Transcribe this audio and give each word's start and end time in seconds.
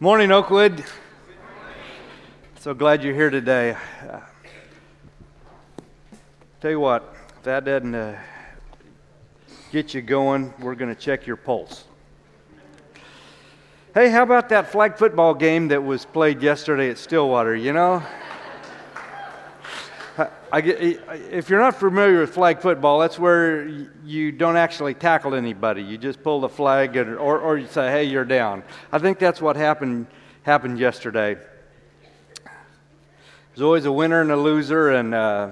Morning, 0.00 0.30
Oakwood. 0.30 0.84
So 2.60 2.72
glad 2.72 3.02
you're 3.02 3.16
here 3.16 3.30
today. 3.30 3.76
Uh, 4.08 4.20
tell 6.60 6.70
you 6.70 6.78
what, 6.78 7.16
if 7.36 7.42
that 7.42 7.64
doesn't 7.64 7.96
uh, 7.96 8.16
get 9.72 9.94
you 9.94 10.00
going, 10.00 10.54
we're 10.60 10.76
going 10.76 10.94
to 10.94 11.00
check 11.00 11.26
your 11.26 11.34
pulse. 11.34 11.82
Hey, 13.92 14.08
how 14.08 14.22
about 14.22 14.48
that 14.50 14.70
flag 14.70 14.96
football 14.96 15.34
game 15.34 15.66
that 15.66 15.82
was 15.82 16.04
played 16.04 16.44
yesterday 16.44 16.90
at 16.90 16.98
Stillwater? 16.98 17.56
You 17.56 17.72
know, 17.72 18.00
I, 20.50 20.60
if 20.60 21.50
you're 21.50 21.60
not 21.60 21.76
familiar 21.76 22.20
with 22.20 22.32
flag 22.32 22.60
football, 22.60 22.98
that's 23.00 23.18
where 23.18 23.66
you 24.04 24.32
don't 24.32 24.56
actually 24.56 24.94
tackle 24.94 25.34
anybody. 25.34 25.82
You 25.82 25.98
just 25.98 26.22
pull 26.22 26.40
the 26.40 26.48
flag, 26.48 26.96
and, 26.96 27.16
or, 27.18 27.38
or 27.38 27.58
you 27.58 27.66
say, 27.66 27.90
"Hey, 27.90 28.04
you're 28.04 28.24
down." 28.24 28.62
I 28.90 28.98
think 28.98 29.18
that's 29.18 29.42
what 29.42 29.56
happened 29.56 30.06
happened 30.44 30.78
yesterday. 30.78 31.36
There's 33.54 33.62
always 33.62 33.84
a 33.84 33.92
winner 33.92 34.22
and 34.22 34.30
a 34.30 34.36
loser, 34.36 34.92
and 34.92 35.14
uh, 35.14 35.50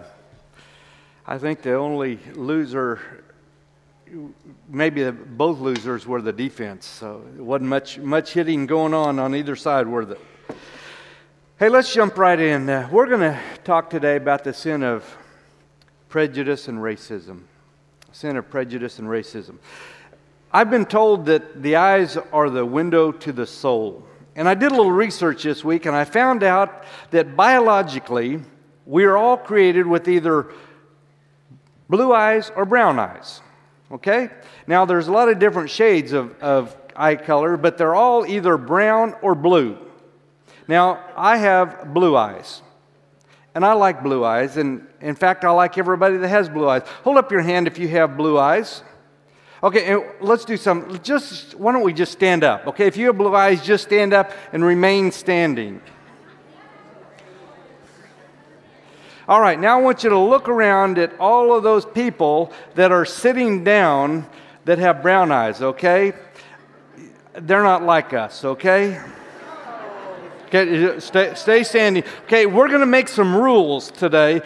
I 1.27 1.39
think 1.39 1.61
the 1.61 1.75
only 1.75 2.19
loser, 2.35 3.25
maybe 4.69 5.03
the, 5.03 5.13
both 5.13 5.59
losers, 5.59 6.07
were 6.07 6.23
the 6.23 6.33
defense. 6.33 6.87
So 6.87 7.23
it 7.37 7.43
wasn't 7.43 7.69
much 7.69 7.99
much 7.99 8.33
hitting 8.33 8.67
going 8.67 8.95
on 8.95 9.19
on 9.19 9.35
either 9.35 9.57
side, 9.57 9.87
were 9.87 10.07
the 10.07 10.19
Hey, 11.59 11.71
let's 11.71 11.91
jump 11.91 12.19
right 12.19 12.39
in. 12.39 12.69
Uh, 12.69 12.87
we're 12.93 13.07
going 13.07 13.21
to 13.21 13.41
talk 13.65 13.89
today 13.89 14.17
about 14.17 14.45
the 14.45 14.53
sin 14.53 14.83
of 14.83 15.17
prejudice 16.11 16.69
and 16.69 16.79
racism. 16.79 17.45
Sin 18.13 18.37
of 18.37 18.51
prejudice 18.51 18.99
and 18.99 19.09
racism. 19.09 19.57
I've 20.53 20.69
been 20.69 20.85
told 20.85 21.25
that 21.27 21.63
the 21.63 21.77
eyes 21.77 22.19
are 22.31 22.51
the 22.51 22.67
window 22.67 23.11
to 23.11 23.33
the 23.33 23.47
soul. 23.47 24.07
And 24.35 24.47
I 24.47 24.53
did 24.53 24.71
a 24.71 24.77
little 24.77 24.93
research 24.93 25.45
this 25.45 25.65
week 25.65 25.87
and 25.87 25.97
I 25.97 26.05
found 26.05 26.43
out 26.43 26.85
that 27.11 27.37
biologically, 27.37 28.43
we 28.85 29.05
are 29.05 29.17
all 29.17 29.39
created 29.39 29.87
with 29.87 30.09
either 30.09 30.53
blue 31.89 32.13
eyes 32.13 32.53
or 32.55 32.67
brown 32.67 32.99
eyes. 32.99 33.41
Okay? 33.91 34.29
Now, 34.67 34.85
there's 34.85 35.09
a 35.09 35.13
lot 35.13 35.31
of 35.31 35.39
different 35.39 35.71
shades 35.71 36.13
of, 36.13 36.39
of 36.43 36.77
eye 36.95 37.17
color, 37.17 37.57
but 37.57 37.79
they're 37.79 37.95
all 37.95 38.27
either 38.27 38.59
brown 38.59 39.15
or 39.23 39.35
blue. 39.35 39.86
Now, 40.69 41.01
I 41.17 41.37
have 41.37 41.95
blue 41.95 42.17
eyes. 42.17 42.63
And 43.55 43.65
I 43.65 43.73
like 43.73 44.03
blue 44.03 44.25
eyes. 44.25 44.57
And 44.57 44.87
in 45.01 45.15
fact, 45.15 45.45
I 45.45 45.51
like 45.51 45.79
everybody 45.79 46.19
that 46.19 46.29
has 46.29 46.49
blue 46.49 46.69
eyes. 46.69 46.83
Hold 47.05 47.17
up 47.17 47.31
your 47.31 47.41
hand 47.41 47.67
if 47.67 47.79
you 47.79 47.89
have 47.89 48.17
blue 48.17 48.39
eyes. 48.39 48.83
Okay, 49.63 49.93
and 49.93 50.05
let's 50.21 50.45
do 50.45 50.57
some. 50.59 51.01
Just 51.03 51.55
why 51.55 51.73
don't 51.73 51.83
we 51.83 51.95
just 51.95 52.13
stand 52.13 52.45
up? 52.45 52.67
Okay, 52.67 52.87
if 52.87 52.97
you 52.97 53.07
have 53.07 53.17
blue 53.17 53.35
eyes, 53.35 53.65
just 53.65 53.85
stand 53.85 54.13
up 54.13 54.31
and 54.53 54.63
remain 54.63 55.11
standing. 55.11 55.81
All 59.29 59.41
right, 59.41 59.59
now 59.59 59.79
I 59.79 59.83
want 59.83 60.05
you 60.05 60.11
to 60.11 60.19
look 60.19 60.49
around 60.49 60.99
at 60.99 61.19
all 61.19 61.57
of 61.57 61.65
those 61.65 61.85
people 61.85 62.53
that 62.75 62.93
are 62.93 63.05
sitting 63.05 63.65
down 63.65 64.27
that 64.67 64.79
have 64.79 65.03
brown 65.03 65.33
eyes, 65.33 65.63
okay? 65.63 66.13
They're 67.33 67.63
not 67.63 67.83
like 67.83 68.13
us, 68.13 68.45
okay? 68.45 69.01
Okay, 70.47 71.01
stay, 71.01 71.35
stay 71.35 71.65
standing. 71.65 72.05
Okay, 72.25 72.47
we're 72.47 72.69
going 72.69 72.81
to 72.81 72.87
make 72.87 73.09
some 73.09 73.35
rules 73.35 73.91
today 73.91 74.43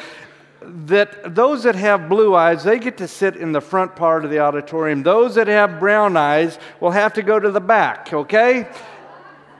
that 0.62 1.34
those 1.34 1.62
that 1.62 1.74
have 1.74 2.08
blue 2.08 2.34
eyes, 2.34 2.64
they 2.64 2.78
get 2.78 2.98
to 2.98 3.08
sit 3.08 3.36
in 3.36 3.52
the 3.52 3.60
front 3.60 3.96
part 3.96 4.24
of 4.24 4.30
the 4.30 4.38
auditorium. 4.38 5.02
Those 5.02 5.34
that 5.34 5.46
have 5.46 5.78
brown 5.78 6.16
eyes 6.16 6.58
will 6.80 6.90
have 6.90 7.14
to 7.14 7.22
go 7.22 7.38
to 7.38 7.50
the 7.50 7.60
back, 7.60 8.12
okay? 8.12 8.68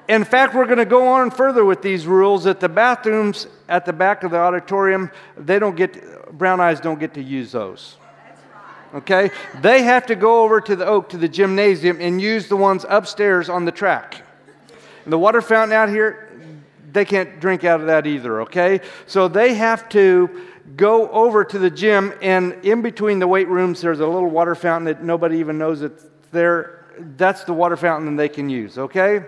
In 0.09 0.25
fact, 0.25 0.55
we're 0.55 0.67
going 0.67 0.79
to 0.79 0.85
go 0.85 1.09
on 1.09 1.31
further 1.31 1.65
with 1.65 1.83
these 1.83 2.07
rules 2.07 2.45
that 2.45 2.59
the 2.59 2.69
bathrooms 2.69 3.47
at 3.69 3.87
the 3.87 3.93
back 3.93 4.25
of 4.25 4.33
the 4.33 4.39
auditorium, 4.39 5.11
they 5.37 5.59
don't 5.59 5.77
get, 5.77 6.37
brown 6.37 6.61
eyes 6.61 6.81
don't 6.81 6.99
get 6.99 7.15
to 7.15 7.23
use 7.23 7.53
those. 7.53 7.97
Okay? 8.93 9.31
They 9.61 9.85
have 9.85 10.07
to 10.07 10.17
go 10.17 10.43
over 10.43 10.61
to 10.63 10.75
the 10.75 10.85
oak, 10.85 11.11
to 11.11 11.17
the 11.17 11.29
gymnasium, 11.29 11.99
and 12.01 12.21
use 12.21 12.49
the 12.49 12.57
ones 12.57 12.85
upstairs 12.89 13.49
on 13.49 13.67
the 13.67 13.73
track. 13.73 14.23
And 15.05 15.13
the 15.13 15.19
water 15.19 15.41
fountain 15.41 15.77
out 15.77 15.89
here, 15.89 16.30
they 16.93 17.05
can't 17.05 17.41
drink 17.41 17.65
out 17.65 17.81
of 17.81 17.87
that 17.87 18.07
either, 18.07 18.43
okay? 18.43 18.81
So 19.07 19.29
they 19.29 19.55
have 19.55 19.89
to 19.91 20.47
go 20.77 21.09
over 21.11 21.45
to 21.45 21.59
the 21.59 21.71
gym, 21.71 22.13
and 22.23 22.53
in 22.65 22.83
between 22.83 23.19
the 23.19 23.27
weight 23.27 23.49
rooms, 23.49 23.81
there's 23.81 24.01
a 24.01 24.07
little 24.07 24.31
water 24.31 24.55
fountain 24.55 24.85
that 24.87 25.03
nobody 25.03 25.39
even 25.39 25.59
knows 25.59 25.83
it's 25.83 26.05
there. 26.33 26.87
That's 27.17 27.45
the 27.45 27.53
water 27.53 27.77
fountain 27.77 28.17
that 28.17 28.23
they 28.23 28.29
can 28.29 28.49
use, 28.49 28.79
okay? 28.79 29.25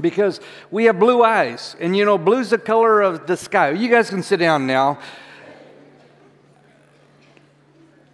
Because 0.00 0.40
we 0.70 0.84
have 0.84 0.98
blue 0.98 1.22
eyes, 1.22 1.76
and 1.80 1.96
you 1.96 2.04
know, 2.04 2.18
blue's 2.18 2.50
the 2.50 2.58
color 2.58 3.02
of 3.02 3.26
the 3.26 3.36
sky. 3.36 3.70
You 3.70 3.88
guys 3.88 4.10
can 4.10 4.22
sit 4.22 4.38
down 4.38 4.66
now. 4.66 4.98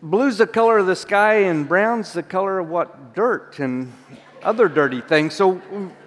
Blue's 0.00 0.38
the 0.38 0.46
color 0.46 0.78
of 0.78 0.86
the 0.86 0.96
sky, 0.96 1.34
and 1.42 1.68
brown's 1.68 2.12
the 2.12 2.22
color 2.22 2.60
of 2.60 2.68
what? 2.68 3.14
Dirt 3.14 3.58
and 3.58 3.92
other 4.42 4.68
dirty 4.68 5.00
things. 5.00 5.34
So, 5.34 5.60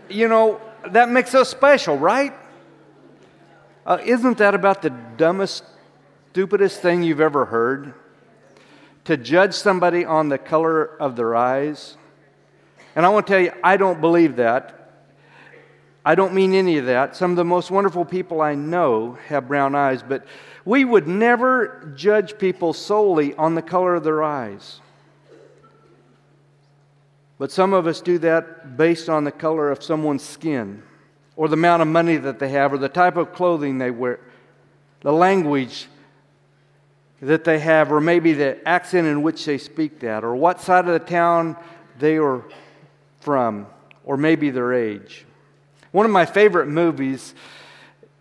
you 0.10 0.30
know, 0.30 0.62
that 0.90 1.10
makes 1.10 1.34
us 1.36 1.50
special, 1.50 1.98
right? 1.98 2.34
Uh, 3.86 3.98
isn't 4.04 4.38
that 4.38 4.54
about 4.54 4.82
the 4.82 4.90
dumbest, 4.90 5.64
stupidest 6.32 6.82
thing 6.82 7.04
you've 7.04 7.22
ever 7.22 7.46
heard? 7.46 7.94
To 9.06 9.18
judge 9.18 9.54
somebody 9.54 10.06
on 10.06 10.30
the 10.30 10.38
color 10.38 10.86
of 10.86 11.16
their 11.16 11.36
eyes? 11.36 11.98
And 12.96 13.06
I 13.06 13.10
want 13.10 13.28
to 13.28 13.34
tell 13.34 13.42
you, 13.42 13.52
I 13.64 13.78
don't 13.78 14.02
believe 14.02 14.36
that. 14.36 14.78
I 16.04 16.16
don't 16.16 16.34
mean 16.34 16.54
any 16.54 16.78
of 16.78 16.88
that. 16.88 17.16
Some 17.16 17.32
of 17.32 17.38
the 17.38 17.46
most 17.46 17.72
wonderful 17.72 18.06
people 18.06 18.42
I 18.42 18.56
know 18.56 19.18
have 19.28 19.48
brown 19.48 19.76
eyes, 19.76 20.04
but 20.04 20.26
we 20.66 20.84
would 20.84 21.08
never 21.08 21.94
judge 21.96 22.38
people 22.38 22.74
solely 22.74 23.36
on 23.36 23.56
the 23.56 23.62
color 23.62 23.96
of 23.96 24.04
their 24.04 24.24
eyes. 24.24 24.81
But 27.42 27.52
some 27.52 27.74
of 27.74 27.88
us 27.88 28.02
do 28.02 28.20
that 28.20 28.78
based 28.78 29.10
on 29.10 29.24
the 29.24 29.32
color 29.32 29.72
of 29.72 29.82
someone's 29.82 30.22
skin 30.22 30.84
or 31.36 31.48
the 31.48 31.56
amount 31.56 31.82
of 31.82 31.88
money 31.88 32.18
that 32.18 32.38
they 32.38 32.50
have, 32.50 32.72
or 32.72 32.78
the 32.78 32.88
type 32.88 33.18
of 33.18 33.34
clothing 33.34 33.80
they 33.80 33.90
wear, 33.90 34.20
the 35.00 35.12
language 35.12 35.88
that 37.20 37.44
they 37.44 37.58
have, 37.58 37.92
or 37.92 38.00
maybe 38.00 38.34
the 38.34 38.60
accent 38.70 39.08
in 39.08 39.24
which 39.24 39.44
they 39.44 39.58
speak 39.58 40.02
that, 40.02 40.24
or 40.24 40.36
what 40.36 40.62
side 40.62 40.86
of 40.86 40.94
the 40.94 41.00
town 41.00 41.58
they 41.98 42.20
are 42.20 42.44
from, 43.22 43.66
or 44.04 44.18
maybe 44.18 44.52
their 44.52 44.72
age. 44.74 45.26
One 45.94 46.06
of 46.06 46.12
my 46.12 46.28
favorite 46.28 46.68
movies 46.68 47.34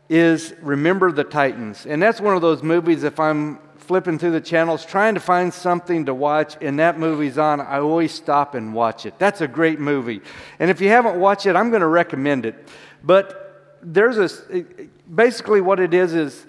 is 0.08 0.54
Remember 0.62 1.12
the 1.12 1.24
Titans. 1.24 1.84
And 1.84 2.00
that's 2.00 2.22
one 2.22 2.36
of 2.36 2.40
those 2.40 2.62
movies, 2.62 3.04
if 3.04 3.20
I'm 3.20 3.58
flipping 3.90 4.20
through 4.20 4.30
the 4.30 4.40
channels 4.40 4.86
trying 4.86 5.14
to 5.14 5.20
find 5.20 5.52
something 5.52 6.06
to 6.06 6.14
watch 6.14 6.56
and 6.60 6.78
that 6.78 6.96
movie's 6.96 7.36
on, 7.38 7.60
I 7.60 7.80
always 7.80 8.12
stop 8.12 8.54
and 8.54 8.72
watch 8.72 9.04
it. 9.04 9.18
That's 9.18 9.40
a 9.40 9.48
great 9.48 9.80
movie. 9.80 10.20
And 10.60 10.70
if 10.70 10.80
you 10.80 10.88
haven't 10.88 11.18
watched 11.18 11.44
it, 11.46 11.56
I'm 11.56 11.70
going 11.70 11.80
to 11.80 11.88
recommend 11.88 12.46
it. 12.46 12.68
But 13.02 13.78
there's 13.82 14.16
a, 14.16 14.62
basically 15.12 15.60
what 15.60 15.80
it 15.80 15.92
is 15.92 16.14
is 16.14 16.46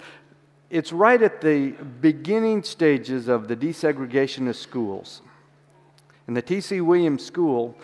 it's 0.70 0.92
right 0.92 1.20
at 1.20 1.40
the 1.40 1.72
beginning 2.00 2.62
stages 2.62 3.26
of 3.26 3.48
the 3.48 3.56
desegregation 3.56 4.48
of 4.48 4.54
schools. 4.54 5.20
And 6.28 6.36
the 6.36 6.42
T.C. 6.42 6.80
Williams 6.80 7.26
School 7.26 7.76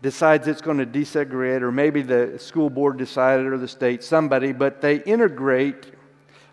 decides 0.00 0.48
it's 0.48 0.62
going 0.62 0.78
to 0.78 0.86
desegregate, 0.86 1.60
or 1.60 1.70
maybe 1.70 2.00
the 2.00 2.38
school 2.38 2.70
board 2.70 2.96
decided, 2.96 3.44
or 3.44 3.58
the 3.58 3.68
state, 3.68 4.02
somebody, 4.02 4.52
but 4.52 4.80
they 4.80 5.02
integrate 5.02 5.92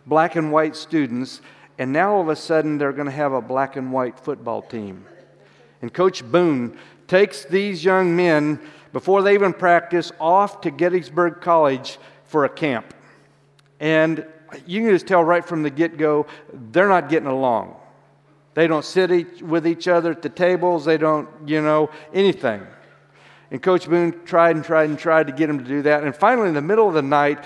black 0.05 0.35
and 0.35 0.51
white 0.51 0.75
students, 0.75 1.39
and 1.81 1.91
now 1.91 2.13
all 2.13 2.21
of 2.21 2.29
a 2.29 2.35
sudden 2.35 2.77
they're 2.77 2.93
going 2.93 3.07
to 3.07 3.11
have 3.11 3.33
a 3.33 3.41
black 3.41 3.75
and 3.75 3.91
white 3.91 4.19
football 4.19 4.61
team. 4.61 5.03
And 5.81 5.91
Coach 5.91 6.23
Boone 6.23 6.77
takes 7.07 7.43
these 7.43 7.83
young 7.83 8.15
men 8.15 8.59
before 8.93 9.23
they 9.23 9.33
even 9.33 9.51
practice, 9.51 10.11
off 10.19 10.61
to 10.61 10.69
Gettysburg 10.69 11.41
College 11.41 11.97
for 12.25 12.45
a 12.45 12.49
camp. 12.49 12.93
And 13.79 14.27
you 14.67 14.81
can 14.81 14.91
just 14.91 15.07
tell 15.07 15.23
right 15.23 15.43
from 15.43 15.63
the 15.63 15.71
get 15.71 15.97
go, 15.97 16.27
they're 16.53 16.87
not 16.87 17.09
getting 17.09 17.27
along. 17.27 17.75
They 18.53 18.67
don't 18.67 18.85
sit 18.85 19.11
each, 19.11 19.41
with 19.41 19.65
each 19.65 19.87
other 19.87 20.11
at 20.11 20.21
the 20.21 20.29
tables, 20.29 20.85
they 20.85 20.99
don't, 20.99 21.27
you 21.47 21.63
know, 21.63 21.89
anything. 22.13 22.61
And 23.49 23.59
Coach 23.59 23.89
Boone 23.89 24.23
tried 24.23 24.55
and 24.55 24.63
tried 24.63 24.89
and 24.89 24.99
tried 24.99 25.25
to 25.25 25.33
get 25.33 25.47
them 25.47 25.57
to 25.57 25.65
do 25.65 25.81
that. 25.81 26.03
And 26.03 26.15
finally, 26.15 26.49
in 26.49 26.53
the 26.53 26.61
middle 26.61 26.87
of 26.87 26.93
the 26.93 27.01
night, 27.01 27.43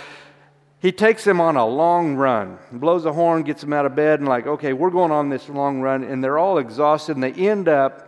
he 0.86 0.92
takes 0.92 1.24
them 1.24 1.42
on 1.42 1.56
a 1.56 1.66
long 1.66 2.16
run, 2.16 2.60
blows 2.72 3.06
a 3.06 3.12
horn, 3.12 3.42
gets 3.42 3.62
them 3.62 3.74
out 3.74 3.88
of 3.88 3.96
bed, 3.96 4.20
and, 4.20 4.30
like, 4.30 4.46
okay, 4.46 4.72
we're 4.72 4.92
going 4.92 5.12
on 5.12 5.30
this 5.30 5.50
long 5.50 5.82
run. 5.82 6.04
And 6.04 6.24
they're 6.24 6.38
all 6.38 6.60
exhausted, 6.60 7.18
and 7.18 7.24
they 7.24 7.32
end 7.32 7.68
up 7.68 8.08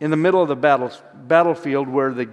in 0.00 0.10
the 0.10 0.16
middle 0.16 0.40
of 0.40 0.48
the 0.48 0.56
battle, 0.56 0.90
battlefield 1.12 1.86
where 1.86 2.14
the 2.14 2.30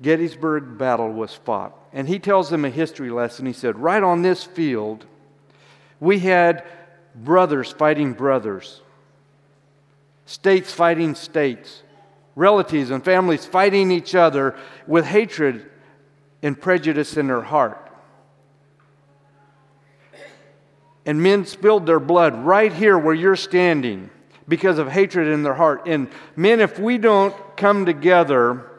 Gettysburg 0.00 0.78
battle 0.78 1.10
was 1.10 1.34
fought. 1.34 1.76
And 1.92 2.06
he 2.06 2.20
tells 2.20 2.50
them 2.50 2.64
a 2.64 2.70
history 2.70 3.10
lesson. 3.10 3.46
He 3.46 3.52
said, 3.52 3.80
Right 3.80 4.00
on 4.00 4.22
this 4.22 4.44
field, 4.44 5.06
we 5.98 6.20
had 6.20 6.64
brothers 7.16 7.72
fighting 7.72 8.12
brothers, 8.12 8.80
states 10.24 10.72
fighting 10.72 11.16
states, 11.16 11.82
relatives 12.36 12.90
and 12.90 13.04
families 13.04 13.44
fighting 13.44 13.90
each 13.90 14.14
other 14.14 14.54
with 14.86 15.04
hatred 15.04 15.68
and 16.44 16.60
prejudice 16.60 17.16
in 17.16 17.26
their 17.26 17.42
heart. 17.42 17.81
And 21.04 21.22
men 21.22 21.46
spilled 21.46 21.86
their 21.86 22.00
blood 22.00 22.44
right 22.44 22.72
here 22.72 22.96
where 22.96 23.14
you're 23.14 23.36
standing 23.36 24.10
because 24.48 24.78
of 24.78 24.88
hatred 24.88 25.28
in 25.28 25.42
their 25.42 25.54
heart. 25.54 25.82
And 25.86 26.08
men, 26.36 26.60
if 26.60 26.78
we 26.78 26.98
don't 26.98 27.34
come 27.56 27.86
together 27.86 28.70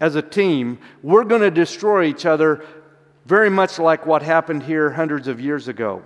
as 0.00 0.14
a 0.14 0.22
team, 0.22 0.78
we're 1.02 1.24
going 1.24 1.42
to 1.42 1.50
destroy 1.50 2.04
each 2.04 2.26
other 2.26 2.64
very 3.24 3.50
much 3.50 3.78
like 3.78 4.04
what 4.06 4.22
happened 4.22 4.62
here 4.62 4.90
hundreds 4.90 5.28
of 5.28 5.40
years 5.40 5.68
ago. 5.68 6.02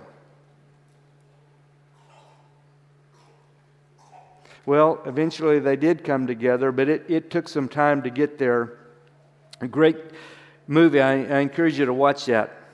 Well, 4.65 5.01
eventually 5.05 5.59
they 5.59 5.77
did 5.77 6.03
come 6.03 6.27
together, 6.27 6.71
but 6.71 6.89
it, 6.89 7.05
it 7.07 7.29
took 7.31 7.47
some 7.47 7.69
time 7.69 8.03
to 8.03 8.09
get 8.09 8.37
there. 8.37 8.77
A 9.61 9.67
great 9.67 9.97
movie. 10.67 11.01
I, 11.01 11.23
I 11.23 11.39
encourage 11.39 11.79
you 11.79 11.85
to 11.85 11.93
watch 11.93 12.25
that. 12.25 12.66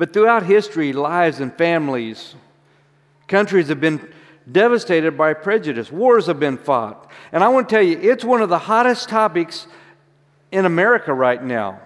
But 0.00 0.14
throughout 0.14 0.44
history, 0.44 0.94
lives 0.94 1.40
and 1.40 1.52
families, 1.52 2.34
countries 3.28 3.68
have 3.68 3.82
been 3.82 4.00
devastated 4.50 5.18
by 5.18 5.34
prejudice. 5.34 5.92
Wars 5.92 6.24
have 6.24 6.40
been 6.40 6.56
fought. 6.56 7.10
And 7.32 7.44
I 7.44 7.48
want 7.48 7.68
to 7.68 7.74
tell 7.74 7.82
you, 7.82 7.98
it's 8.00 8.24
one 8.24 8.40
of 8.40 8.48
the 8.48 8.60
hottest 8.60 9.10
topics 9.10 9.66
in 10.50 10.64
America 10.64 11.12
right 11.12 11.44
now. 11.44 11.80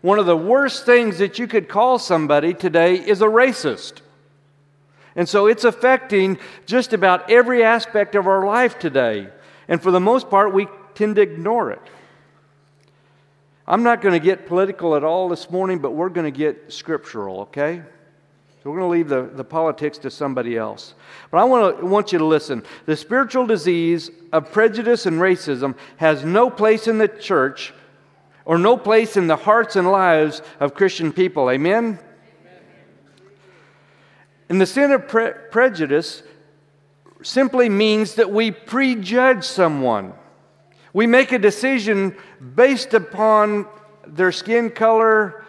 One 0.00 0.20
of 0.20 0.26
the 0.26 0.36
worst 0.36 0.86
things 0.86 1.18
that 1.18 1.40
you 1.40 1.48
could 1.48 1.68
call 1.68 1.98
somebody 1.98 2.54
today 2.54 2.94
is 2.94 3.20
a 3.20 3.26
racist. 3.26 3.94
And 5.16 5.28
so 5.28 5.48
it's 5.48 5.64
affecting 5.64 6.38
just 6.66 6.92
about 6.92 7.28
every 7.28 7.64
aspect 7.64 8.14
of 8.14 8.28
our 8.28 8.46
life 8.46 8.78
today. 8.78 9.26
And 9.66 9.82
for 9.82 9.90
the 9.90 9.98
most 9.98 10.30
part, 10.30 10.54
we 10.54 10.68
tend 10.94 11.16
to 11.16 11.22
ignore 11.22 11.72
it. 11.72 11.82
I'm 13.68 13.82
not 13.82 14.00
going 14.00 14.14
to 14.14 14.18
get 14.18 14.46
political 14.46 14.96
at 14.96 15.04
all 15.04 15.28
this 15.28 15.50
morning, 15.50 15.78
but 15.78 15.90
we're 15.90 16.08
going 16.08 16.24
to 16.24 16.36
get 16.36 16.72
scriptural, 16.72 17.40
okay? 17.40 17.82
So 18.62 18.70
we're 18.70 18.78
going 18.78 18.90
to 18.90 18.96
leave 18.96 19.08
the, 19.10 19.36
the 19.36 19.44
politics 19.44 19.98
to 19.98 20.10
somebody 20.10 20.56
else. 20.56 20.94
But 21.30 21.38
I 21.38 21.44
want, 21.44 21.78
to, 21.78 21.84
want 21.84 22.10
you 22.10 22.18
to 22.18 22.24
listen. 22.24 22.64
The 22.86 22.96
spiritual 22.96 23.46
disease 23.46 24.10
of 24.32 24.50
prejudice 24.52 25.04
and 25.04 25.20
racism 25.20 25.74
has 25.98 26.24
no 26.24 26.48
place 26.48 26.88
in 26.88 26.96
the 26.96 27.08
church 27.08 27.74
or 28.46 28.56
no 28.56 28.78
place 28.78 29.18
in 29.18 29.26
the 29.26 29.36
hearts 29.36 29.76
and 29.76 29.92
lives 29.92 30.40
of 30.60 30.72
Christian 30.72 31.12
people. 31.12 31.50
Amen? 31.50 31.98
And 34.48 34.58
the 34.58 34.66
sin 34.66 34.92
of 34.92 35.08
pre- 35.08 35.34
prejudice 35.50 36.22
simply 37.22 37.68
means 37.68 38.14
that 38.14 38.32
we 38.32 38.50
prejudge 38.50 39.44
someone. 39.44 40.14
We 40.92 41.06
make 41.06 41.32
a 41.32 41.38
decision 41.38 42.16
based 42.54 42.94
upon 42.94 43.66
their 44.06 44.32
skin 44.32 44.70
color, 44.70 45.44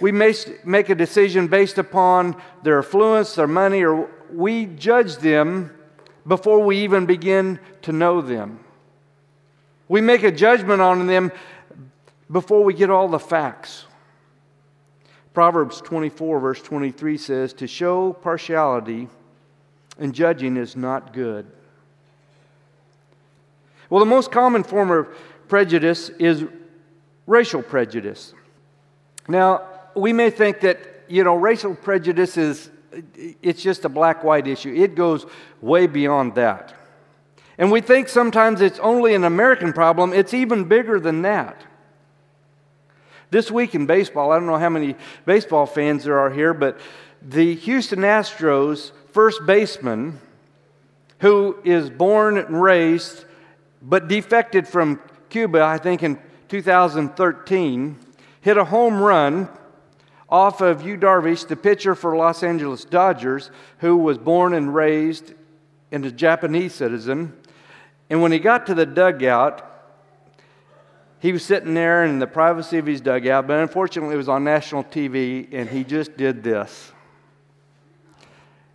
we 0.00 0.12
make 0.12 0.88
a 0.88 0.94
decision 0.94 1.48
based 1.48 1.78
upon 1.78 2.40
their 2.62 2.78
affluence, 2.78 3.34
their 3.34 3.48
money, 3.48 3.82
or 3.84 4.08
we 4.32 4.66
judge 4.66 5.16
them 5.16 5.74
before 6.26 6.62
we 6.62 6.78
even 6.84 7.06
begin 7.06 7.58
to 7.82 7.92
know 7.92 8.20
them. 8.20 8.60
We 9.88 10.00
make 10.00 10.22
a 10.22 10.30
judgment 10.30 10.82
on 10.82 11.06
them 11.06 11.32
before 12.30 12.62
we 12.62 12.74
get 12.74 12.90
all 12.90 13.08
the 13.08 13.18
facts. 13.18 13.86
Proverbs 15.32 15.80
24, 15.80 16.40
verse 16.40 16.62
23 16.62 17.16
says, 17.16 17.52
To 17.54 17.66
show 17.66 18.12
partiality 18.12 19.08
in 19.98 20.12
judging 20.12 20.56
is 20.56 20.76
not 20.76 21.12
good. 21.12 21.50
Well, 23.90 24.00
the 24.00 24.06
most 24.06 24.30
common 24.30 24.64
form 24.64 24.90
of 24.90 25.08
prejudice 25.48 26.10
is 26.10 26.44
racial 27.26 27.62
prejudice. 27.62 28.34
Now, 29.28 29.62
we 29.94 30.12
may 30.12 30.30
think 30.30 30.60
that, 30.60 30.78
you 31.08 31.24
know, 31.24 31.34
racial 31.34 31.74
prejudice 31.74 32.36
is 32.36 32.70
it's 33.42 33.62
just 33.62 33.84
a 33.84 33.88
black 33.88 34.24
white 34.24 34.46
issue. 34.46 34.74
It 34.74 34.94
goes 34.94 35.26
way 35.60 35.86
beyond 35.86 36.34
that. 36.34 36.74
And 37.58 37.72
we 37.72 37.80
think 37.80 38.08
sometimes 38.08 38.60
it's 38.60 38.78
only 38.78 39.14
an 39.14 39.24
American 39.24 39.72
problem. 39.72 40.12
It's 40.12 40.32
even 40.32 40.64
bigger 40.64 41.00
than 41.00 41.22
that. 41.22 41.64
This 43.30 43.50
week 43.50 43.74
in 43.74 43.84
baseball, 43.84 44.32
I 44.32 44.36
don't 44.36 44.46
know 44.46 44.58
how 44.58 44.70
many 44.70 44.94
baseball 45.26 45.66
fans 45.66 46.04
there 46.04 46.18
are 46.18 46.30
here, 46.30 46.54
but 46.54 46.80
the 47.20 47.54
Houston 47.56 48.00
Astros 48.00 48.92
first 49.12 49.44
baseman, 49.44 50.20
who 51.18 51.58
is 51.64 51.90
born 51.90 52.38
and 52.38 52.62
raised 52.62 53.24
but 53.82 54.08
defected 54.08 54.66
from 54.66 55.00
Cuba, 55.28 55.62
I 55.62 55.78
think 55.78 56.02
in 56.02 56.18
2013, 56.48 57.98
hit 58.40 58.56
a 58.56 58.64
home 58.64 59.00
run 59.00 59.48
off 60.28 60.60
of 60.60 60.82
Yu 60.82 60.96
Darvish, 60.96 61.46
the 61.46 61.56
pitcher 61.56 61.94
for 61.94 62.16
Los 62.16 62.42
Angeles 62.42 62.84
Dodgers, 62.84 63.50
who 63.78 63.96
was 63.96 64.18
born 64.18 64.54
and 64.54 64.74
raised 64.74 65.34
and 65.90 66.04
a 66.04 66.12
Japanese 66.12 66.74
citizen. 66.74 67.32
And 68.10 68.20
when 68.20 68.32
he 68.32 68.38
got 68.38 68.66
to 68.66 68.74
the 68.74 68.86
dugout, 68.86 69.64
he 71.20 71.32
was 71.32 71.44
sitting 71.44 71.74
there 71.74 72.04
in 72.04 72.18
the 72.18 72.26
privacy 72.26 72.78
of 72.78 72.86
his 72.86 73.00
dugout, 73.00 73.46
but 73.46 73.58
unfortunately 73.58 74.14
it 74.14 74.18
was 74.18 74.28
on 74.28 74.44
national 74.44 74.84
TV, 74.84 75.48
and 75.52 75.68
he 75.68 75.82
just 75.82 76.16
did 76.16 76.42
this. 76.42 76.92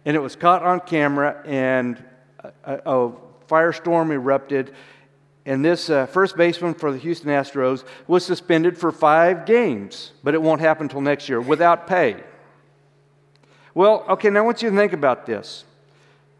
And 0.06 0.16
it 0.16 0.20
was 0.20 0.36
caught 0.36 0.64
on 0.64 0.82
camera, 0.82 1.42
and 1.46 2.04
a, 2.66 2.74
a 2.86 3.12
firestorm 3.48 4.12
erupted, 4.12 4.74
and 5.46 5.64
this 5.64 5.90
uh, 5.90 6.06
first 6.06 6.38
baseman 6.38 6.74
for 6.74 6.92
the 6.92 6.98
Houston 6.98 7.30
Astros 7.30 7.84
was 8.08 8.26
suspended 8.26 8.78
for 8.78 8.92
five 8.92 9.46
games, 9.46 10.14
but 10.24 10.34
it 10.34 10.42
won't 10.42 10.62
happen 10.62 10.86
until 10.86 11.02
next 11.02 11.28
year 11.28 11.42
without 11.42 11.86
pay. 11.86 12.24
Well, 13.74 14.06
okay, 14.08 14.30
now 14.30 14.40
I 14.40 14.44
want 14.44 14.62
you 14.62 14.70
to 14.70 14.76
think 14.76 14.94
about 14.94 15.26
this. 15.26 15.66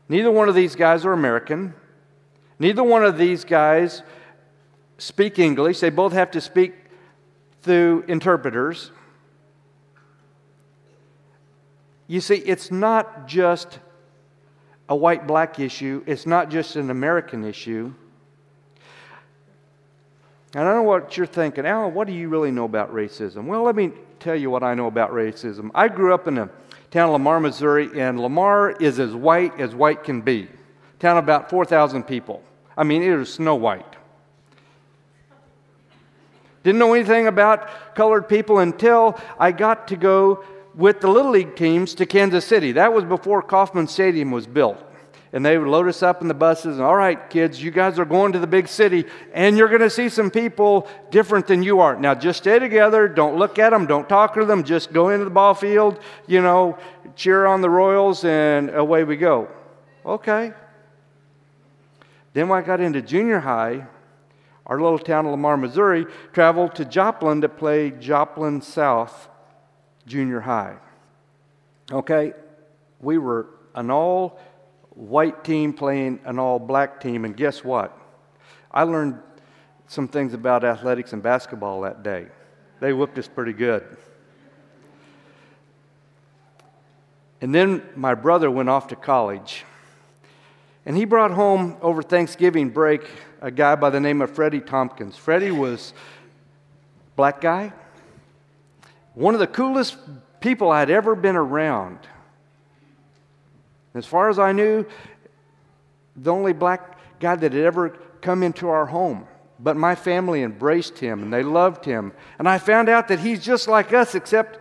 Neither 0.08 0.32
one 0.32 0.48
of 0.48 0.56
these 0.56 0.76
guys 0.76 1.06
are 1.06 1.12
American. 1.12 1.74
Neither 2.60 2.84
one 2.84 3.04
of 3.04 3.18
these 3.18 3.44
guys 3.44 4.04
speak 4.98 5.40
English. 5.40 5.80
They 5.80 5.90
both 5.90 6.14
have 6.14 6.32
to 6.32 6.42
speak 6.42 6.74
through 7.62 8.06
interpreters. 8.08 8.92
You 12.08 12.22
see, 12.22 12.36
it's 12.36 12.72
not 12.72 13.28
just 13.28 13.80
a 14.88 14.96
white 14.96 15.26
black 15.26 15.60
issue, 15.60 16.04
it's 16.06 16.26
not 16.26 16.50
just 16.50 16.76
an 16.76 16.90
American 16.90 17.44
issue. 17.44 17.94
I 20.56 20.64
don't 20.64 20.76
know 20.76 20.84
what 20.84 21.18
you're 21.18 21.26
thinking. 21.26 21.66
Alan, 21.66 21.96
what 21.96 22.06
do 22.06 22.14
you 22.14 22.30
really 22.30 22.52
know 22.52 22.66
about 22.66 22.94
racism? 22.94 23.46
Well, 23.46 23.64
let 23.64 23.76
me 23.76 23.92
tell 24.20 24.36
you 24.36 24.52
what 24.52 24.62
I 24.62 24.76
know 24.76 24.86
about 24.86 25.12
racism. 25.12 25.72
I 25.74 25.88
grew 25.88 26.14
up 26.14 26.28
in 26.28 26.36
the 26.36 26.50
town 26.92 27.10
of 27.10 27.14
Lamar, 27.14 27.40
Missouri, 27.40 28.00
and 28.00 28.20
Lamar 28.20 28.72
is 28.72 29.00
as 29.00 29.16
white 29.16 29.60
as 29.60 29.74
white 29.74 30.04
can 30.04 30.22
be. 30.22 30.48
Town 31.00 31.18
of 31.18 31.24
about 31.24 31.50
4,000 31.50 32.04
people. 32.04 32.44
I 32.78 32.84
mean, 32.84 33.02
it 33.02 33.10
is 33.10 33.34
snow 33.34 33.56
white. 33.56 33.96
Didn't 36.64 36.80
know 36.80 36.94
anything 36.94 37.26
about 37.28 37.96
colored 37.96 38.30
people 38.30 38.60
until 38.60 39.20
I 39.40 39.52
got 39.52 39.88
to 39.88 39.96
go 39.96 40.46
with 40.76 41.02
the 41.02 41.08
Little 41.08 41.32
League 41.32 41.56
teams 41.56 41.96
to 41.96 42.06
Kansas 42.06 42.46
City. 42.46 42.74
That 42.74 42.94
was 42.94 43.04
before 43.04 43.42
Kauffman 43.42 43.88
Stadium 43.88 44.30
was 44.30 44.46
built 44.46 44.78
and 45.34 45.44
they 45.44 45.58
would 45.58 45.68
load 45.68 45.88
us 45.88 46.04
up 46.04 46.22
in 46.22 46.28
the 46.28 46.34
buses. 46.36 46.78
And 46.78 46.86
all 46.86 46.96
right, 46.96 47.30
kids, 47.30 47.62
you 47.62 47.72
guys 47.72 47.98
are 47.98 48.06
going 48.06 48.34
to 48.34 48.40
the 48.40 48.48
big 48.48 48.68
city, 48.68 49.06
and 49.34 49.58
you're 49.58 49.68
going 49.68 49.82
to 49.82 49.90
see 49.90 50.08
some 50.08 50.30
people 50.30 50.88
different 51.10 51.48
than 51.48 51.64
you 51.64 51.80
are. 51.80 51.96
Now, 51.96 52.14
just 52.14 52.38
stay 52.38 52.60
together. 52.60 53.08
Don't 53.08 53.36
look 53.36 53.58
at 53.58 53.72
them. 53.72 53.88
Don't 53.88 54.08
talk 54.08 54.36
to 54.36 54.46
them. 54.46 54.64
Just 54.64 54.94
go 54.94 55.10
into 55.10 55.26
the 55.26 55.32
ball 55.32 55.56
field, 55.56 56.00
you 56.28 56.42
know, 56.42 56.78
cheer 57.16 57.48
on 57.48 57.62
the 57.62 57.70
Royals, 57.70 58.24
and 58.24 58.70
away 58.70 59.04
we 59.04 59.18
go. 59.18 59.50
Okay. 60.06 60.54
Then 62.34 62.48
when 62.48 62.62
I 62.64 62.66
got 62.66 62.80
into 62.80 63.02
junior 63.02 63.40
high, 63.40 63.88
our 64.68 64.80
little 64.80 65.00
town 65.00 65.26
of 65.26 65.32
Lamar, 65.32 65.58
Missouri, 65.58 66.06
traveled 66.32 66.76
to 66.76 66.86
Joplin 66.86 67.42
to 67.42 67.50
play 67.50 67.92
Joplin 67.92 68.62
South 68.62 69.30
Junior 70.06 70.42
High. 70.42 70.76
Okay, 71.92 72.34
we 73.02 73.18
were 73.18 73.48
an 73.76 73.92
all 73.92 74.40
white 74.96 75.44
team 75.44 75.74
playing 75.74 76.20
an 76.26 76.40
all 76.40 76.60
black 76.60 77.02
team, 77.02 77.26
and 77.26 77.36
guess 77.36 77.64
what? 77.64 77.98
I 78.72 78.84
learned 78.84 79.20
some 79.88 80.08
things 80.08 80.34
about 80.34 80.64
athletics 80.64 81.14
and 81.14 81.22
basketball 81.22 81.82
that 81.82 82.04
day. 82.04 82.28
They 82.80 82.94
whooped 82.94 83.18
us 83.18 83.28
pretty 83.28 83.54
good. 83.54 83.86
And 87.42 87.54
then 87.54 87.84
my 87.96 88.16
brother 88.16 88.50
went 88.50 88.70
off 88.70 88.88
to 88.88 88.96
college. 88.96 89.66
And 90.86 90.98
he 90.98 91.06
brought 91.06 91.32
home 91.32 91.78
over 91.82 92.02
Thanksgiving 92.02 92.70
break 92.70 93.08
a 93.42 93.52
guy 93.52 93.76
by 93.76 93.90
the 93.90 94.00
name 94.00 94.22
of 94.22 94.32
Freddie 94.32 94.62
Tompkins. 94.62 95.16
Freddie 95.18 95.52
was 95.52 95.94
black 97.16 97.42
guy, 97.42 97.74
one 99.14 99.34
of 99.34 99.40
the 99.40 99.48
coolest 99.48 99.98
people 100.40 100.72
I'd 100.72 100.90
ever 100.90 101.16
been 101.16 101.36
around. 101.36 102.00
As 103.94 104.06
far 104.06 104.30
as 104.30 104.40
I 104.40 104.52
knew, 104.52 104.86
the 106.16 106.32
only 106.32 106.54
black 106.54 106.98
guy 107.20 107.36
that 107.36 107.54
had 107.54 107.64
ever 107.64 107.90
come 108.22 108.44
into 108.44 108.70
our 108.70 108.86
home. 108.86 109.28
But 109.60 109.78
my 109.78 109.96
family 109.96 110.42
embraced 110.42 111.00
him 111.00 111.24
and 111.24 111.34
they 111.34 111.44
loved 111.44 111.86
him. 111.86 112.12
And 112.40 112.50
I 112.50 112.58
found 112.58 112.90
out 112.90 113.08
that 113.08 113.20
he's 113.20 113.44
just 113.44 113.68
like 113.68 113.94
us, 113.94 114.16
except 114.16 114.60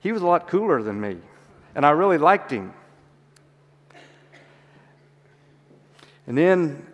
he 0.00 0.12
was 0.12 0.22
a 0.22 0.26
lot 0.26 0.48
cooler 0.48 0.82
than 0.82 1.00
me. 1.00 1.18
And 1.74 1.84
I 1.84 1.90
really 1.90 2.18
liked 2.18 2.50
him. 2.50 2.72
And 6.26 6.36
then, 6.36 6.86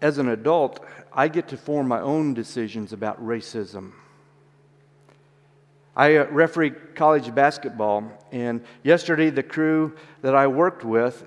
as 0.00 0.18
an 0.18 0.28
adult, 0.28 0.84
I 1.12 1.28
get 1.28 1.48
to 1.48 1.56
form 1.56 1.88
my 1.88 2.00
own 2.00 2.34
decisions 2.34 2.92
about 2.92 3.24
racism. 3.24 3.92
I 5.96 6.16
uh, 6.16 6.26
referee 6.26 6.72
college 6.94 7.34
basketball, 7.34 8.12
and 8.30 8.62
yesterday, 8.82 9.30
the 9.30 9.42
crew 9.42 9.96
that 10.20 10.34
I 10.34 10.46
worked 10.46 10.84
with, 10.84 11.26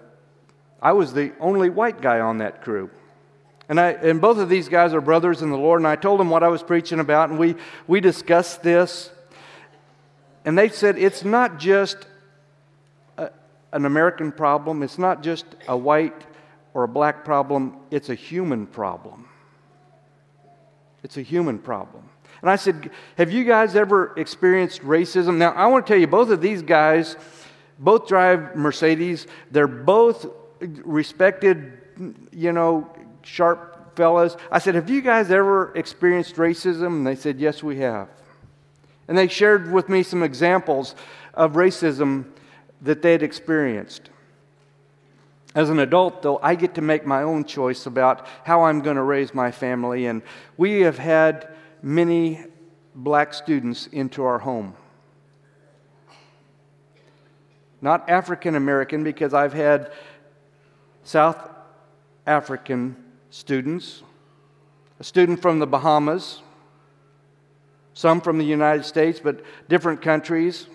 I 0.81 0.93
was 0.93 1.11
the 1.11 1.33
only 1.39 1.69
white 1.69 2.01
guy 2.01 2.19
on 2.19 2.38
that 2.38 2.61
crew. 2.61 2.91
And, 3.67 3.79
I, 3.79 3.91
and 3.91 4.21
both 4.21 4.38
of 4.38 4.47
these 4.47 4.69
guys 4.69 4.93
are 4.93 5.01
brothers 5.01 5.41
in 5.41 5.49
the 5.49 5.57
Lord, 5.57 5.79
and 5.79 5.88
I 5.88 5.95
told 5.95 6.19
them 6.19 6.29
what 6.29 6.43
I 6.43 6.47
was 6.47 6.61
preaching 6.61 6.99
about, 6.99 7.29
and 7.29 7.39
we, 7.39 7.55
we 7.88 7.99
discussed 7.99 8.61
this. 8.61 9.11
And 10.45 10.57
they 10.57 10.69
said 10.69 10.97
it's 10.97 11.23
not 11.23 11.59
just 11.59 11.97
a, 13.17 13.31
an 13.71 13.85
American 13.85 14.31
problem, 14.31 14.83
it's 14.83 14.97
not 14.97 15.23
just 15.23 15.45
a 15.67 15.77
white 15.77 16.25
or 16.73 16.83
a 16.83 16.88
black 16.88 17.25
problem, 17.25 17.77
it's 17.91 18.09
a 18.09 18.15
human 18.15 18.67
problem. 18.67 19.27
It's 21.03 21.17
a 21.17 21.21
human 21.21 21.59
problem. 21.59 22.08
And 22.41 22.50
I 22.50 22.55
said, 22.55 22.91
Have 23.17 23.31
you 23.31 23.43
guys 23.43 23.75
ever 23.75 24.13
experienced 24.17 24.81
racism? 24.81 25.38
Now, 25.38 25.51
I 25.51 25.67
want 25.67 25.86
to 25.86 25.93
tell 25.93 26.00
you, 26.00 26.08
both 26.08 26.29
of 26.29 26.41
these 26.41 26.62
guys 26.62 27.15
both 27.79 28.08
drive 28.08 28.55
Mercedes. 28.55 29.25
They're 29.51 29.67
both 29.67 30.25
respected, 30.60 31.79
you 32.31 32.51
know, 32.51 32.89
sharp 33.24 33.96
fellas. 33.96 34.36
I 34.51 34.60
said, 34.60 34.75
Have 34.75 34.89
you 34.89 35.01
guys 35.01 35.31
ever 35.31 35.74
experienced 35.75 36.36
racism? 36.36 36.88
And 36.88 37.08
they 37.08 37.15
said, 37.15 37.39
Yes, 37.39 37.63
we 37.63 37.79
have. 37.79 38.10
And 39.08 39.17
they 39.17 39.27
shared 39.27 39.72
with 39.72 39.89
me 39.89 40.03
some 40.03 40.22
examples 40.22 40.96
of 41.34 41.53
racism 41.53 42.25
that 42.81 43.01
they 43.01 43.12
had 43.13 43.24
experienced. 43.24 44.10
As 45.55 45.69
an 45.69 45.79
adult, 45.79 46.22
though, 46.22 46.39
I 46.43 46.53
get 46.55 46.75
to 46.75 46.81
make 46.81 47.05
my 47.05 47.24
own 47.24 47.43
choice 47.43 47.88
about 47.88 48.27
how 48.43 48.63
I'm 48.63 48.81
going 48.81 48.98
to 48.98 49.03
raise 49.03 49.34
my 49.34 49.51
family. 49.51 50.05
And 50.05 50.22
we 50.58 50.81
have 50.81 51.00
had 51.00 51.50
many 51.81 52.43
black 52.95 53.33
students 53.33 53.88
into 53.88 54.24
our 54.24 54.39
home. 54.39 54.75
Not 57.81 58.09
African 58.09 58.55
American, 58.55 59.03
because 59.03 59.33
I've 59.33 59.53
had 59.53 59.91
South 61.03 61.50
African 62.27 62.95
students, 63.29 64.03
a 65.00 65.03
student 65.03 65.41
from 65.41 65.59
the 65.59 65.67
Bahamas, 65.67 66.41
some 67.93 68.21
from 68.21 68.38
the 68.38 68.45
United 68.45 68.83
States, 68.86 69.19
but 69.19 69.43
different 69.67 70.01
countries. 70.01 70.67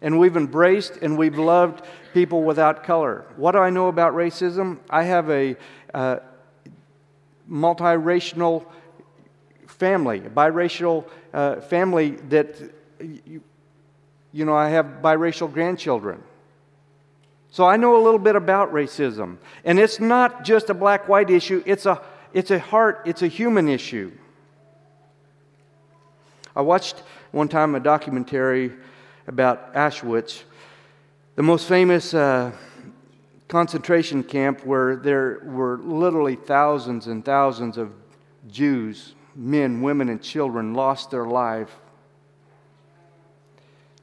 And 0.00 0.18
we've 0.18 0.36
embraced 0.36 0.98
and 0.98 1.16
we've 1.16 1.38
loved 1.38 1.84
people 2.12 2.42
without 2.42 2.84
color. 2.84 3.24
What 3.36 3.52
do 3.52 3.58
I 3.58 3.70
know 3.70 3.88
about 3.88 4.12
racism? 4.14 4.78
I 4.90 5.04
have 5.04 5.30
a 5.30 5.56
uh, 5.94 6.16
multiracial 7.50 8.64
family, 9.66 10.18
a 10.18 10.30
biracial 10.30 11.04
uh, 11.32 11.60
family 11.60 12.12
that, 12.28 12.56
you, 13.00 13.42
you 14.32 14.44
know, 14.44 14.54
I 14.54 14.68
have 14.70 14.86
biracial 15.02 15.52
grandchildren. 15.52 16.22
So 17.50 17.64
I 17.64 17.76
know 17.76 17.96
a 17.96 18.02
little 18.02 18.18
bit 18.18 18.34
about 18.34 18.72
racism. 18.72 19.36
And 19.64 19.78
it's 19.78 20.00
not 20.00 20.44
just 20.44 20.70
a 20.70 20.74
black 20.74 21.08
white 21.08 21.30
issue, 21.30 21.62
it's 21.66 21.86
a, 21.86 22.00
it's 22.32 22.50
a 22.50 22.58
heart, 22.58 23.02
it's 23.04 23.22
a 23.22 23.28
human 23.28 23.68
issue. 23.68 24.10
I 26.56 26.62
watched 26.62 27.02
one 27.32 27.48
time 27.48 27.74
a 27.74 27.80
documentary 27.80 28.72
about 29.26 29.74
Auschwitz, 29.74 30.42
the 31.36 31.42
most 31.42 31.68
famous 31.68 32.14
uh, 32.14 32.52
concentration 33.54 34.24
camp 34.24 34.66
where 34.66 34.96
there 34.96 35.40
were 35.44 35.78
literally 35.78 36.34
thousands 36.34 37.06
and 37.06 37.24
thousands 37.24 37.78
of 37.78 37.92
Jews, 38.50 39.14
men, 39.36 39.80
women, 39.80 40.08
and 40.08 40.20
children, 40.20 40.74
lost 40.74 41.12
their 41.12 41.24
life 41.24 41.70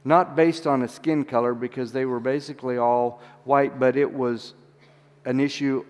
not 0.06 0.34
based 0.34 0.66
on 0.66 0.80
a 0.80 0.88
skin 0.88 1.22
color 1.22 1.52
because 1.52 1.92
they 1.92 2.06
were 2.06 2.18
basically 2.18 2.78
all 2.78 3.20
white, 3.44 3.78
but 3.78 3.94
it 3.94 4.10
was 4.10 4.54
an 5.26 5.38
issue 5.38 5.84